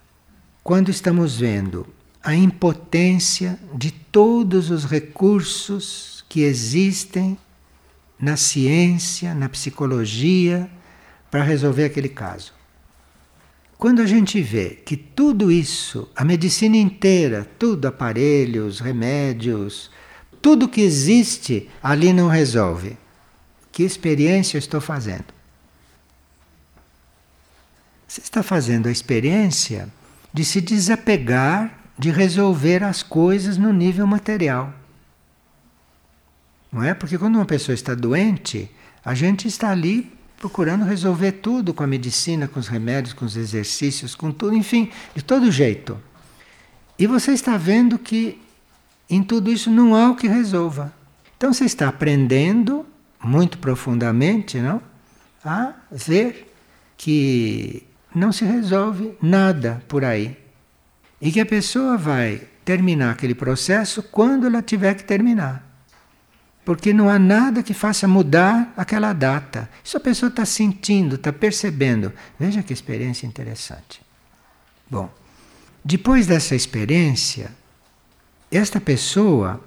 [0.65, 1.85] quando estamos vendo
[2.23, 7.37] a impotência de todos os recursos que existem
[8.19, 10.67] na ciência, na psicologia,
[11.29, 12.51] para resolver aquele caso.
[13.77, 19.91] Quando a gente vê que tudo isso, a medicina inteira, tudo, aparelhos, remédios,
[20.41, 22.97] tudo que existe ali não resolve,
[23.71, 25.25] que experiência eu estou fazendo?
[28.07, 29.93] Você está fazendo a experiência
[30.35, 34.73] de se desapegar de resolver as coisas no nível material.
[36.69, 36.93] Não é?
[36.93, 38.69] Porque quando uma pessoa está doente,
[39.03, 43.37] a gente está ali procurando resolver tudo com a medicina, com os remédios, com os
[43.37, 45.97] exercícios, com tudo, enfim, de todo jeito.
[46.99, 48.37] E você está vendo que
[49.09, 50.93] em tudo isso não há o que resolva.
[51.37, 52.85] Então você está aprendendo
[53.23, 54.81] muito profundamente, não?
[55.45, 56.53] A ver
[56.97, 60.37] que não se resolve nada por aí.
[61.21, 65.63] E que a pessoa vai terminar aquele processo quando ela tiver que terminar.
[66.63, 69.69] Porque não há nada que faça mudar aquela data.
[69.83, 72.11] Isso a pessoa está sentindo, está percebendo.
[72.39, 74.01] Veja que experiência interessante.
[74.89, 75.13] Bom,
[75.83, 77.51] depois dessa experiência,
[78.49, 79.63] esta pessoa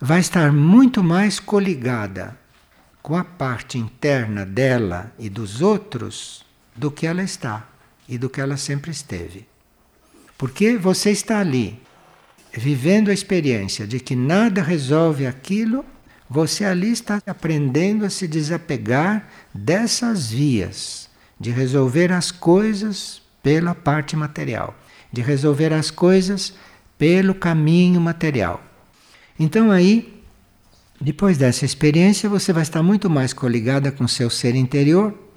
[0.00, 2.36] vai estar muito mais coligada
[3.00, 6.44] com a parte interna dela e dos outros
[6.74, 7.69] do que ela está
[8.10, 9.46] e do que ela sempre esteve.
[10.36, 11.80] Porque você está ali,
[12.52, 15.84] vivendo a experiência de que nada resolve aquilo,
[16.28, 21.08] você ali está aprendendo a se desapegar dessas vias,
[21.38, 24.76] de resolver as coisas pela parte material,
[25.12, 26.52] de resolver as coisas
[26.98, 28.60] pelo caminho material.
[29.38, 30.20] Então aí,
[31.00, 35.29] depois dessa experiência, você vai estar muito mais coligada com seu ser interior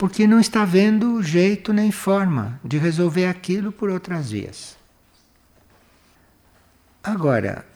[0.00, 4.74] porque não está vendo jeito nem forma de resolver aquilo por outras vias.
[7.04, 7.66] Agora,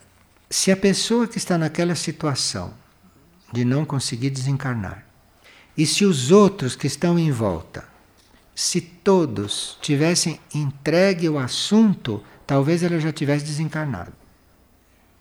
[0.49, 2.73] se a pessoa que está naquela situação
[3.53, 5.05] de não conseguir desencarnar,
[5.77, 7.87] e se os outros que estão em volta,
[8.55, 14.13] se todos tivessem entregue o assunto, talvez ela já tivesse desencarnado.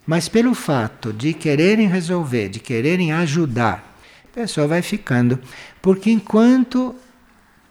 [0.06, 3.93] Mas pelo fato de quererem resolver, de quererem ajudar,
[4.34, 5.38] a pessoa vai ficando.
[5.80, 6.94] Porque enquanto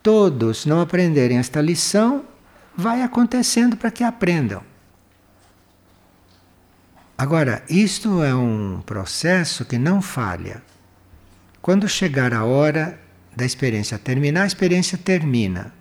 [0.01, 2.23] todos não aprenderem esta lição,
[2.75, 4.63] vai acontecendo para que aprendam.
[7.17, 10.63] Agora, isto é um processo que não falha.
[11.61, 12.97] Quando chegar a hora
[13.35, 15.73] da experiência terminar, a experiência termina.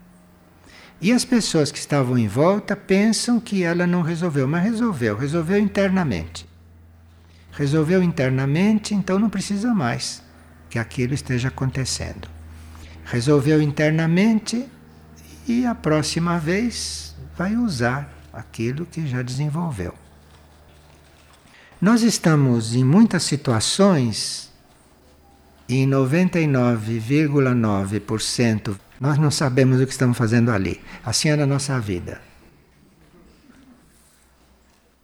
[1.01, 5.59] E as pessoas que estavam em volta pensam que ela não resolveu, mas resolveu, resolveu
[5.59, 6.47] internamente.
[7.53, 10.22] Resolveu internamente, então não precisa mais
[10.73, 12.27] que aquilo esteja acontecendo.
[13.05, 14.67] Resolveu internamente
[15.47, 19.93] e a próxima vez vai usar aquilo que já desenvolveu.
[21.79, 24.51] Nós estamos em muitas situações
[25.69, 30.81] em 99,9% nós não sabemos o que estamos fazendo ali.
[31.05, 32.21] Assim é na nossa vida.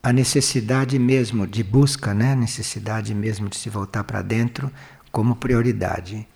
[0.00, 2.30] A necessidade mesmo de busca, né?
[2.30, 4.70] a necessidade mesmo de se voltar para dentro
[5.18, 6.28] como prioridade.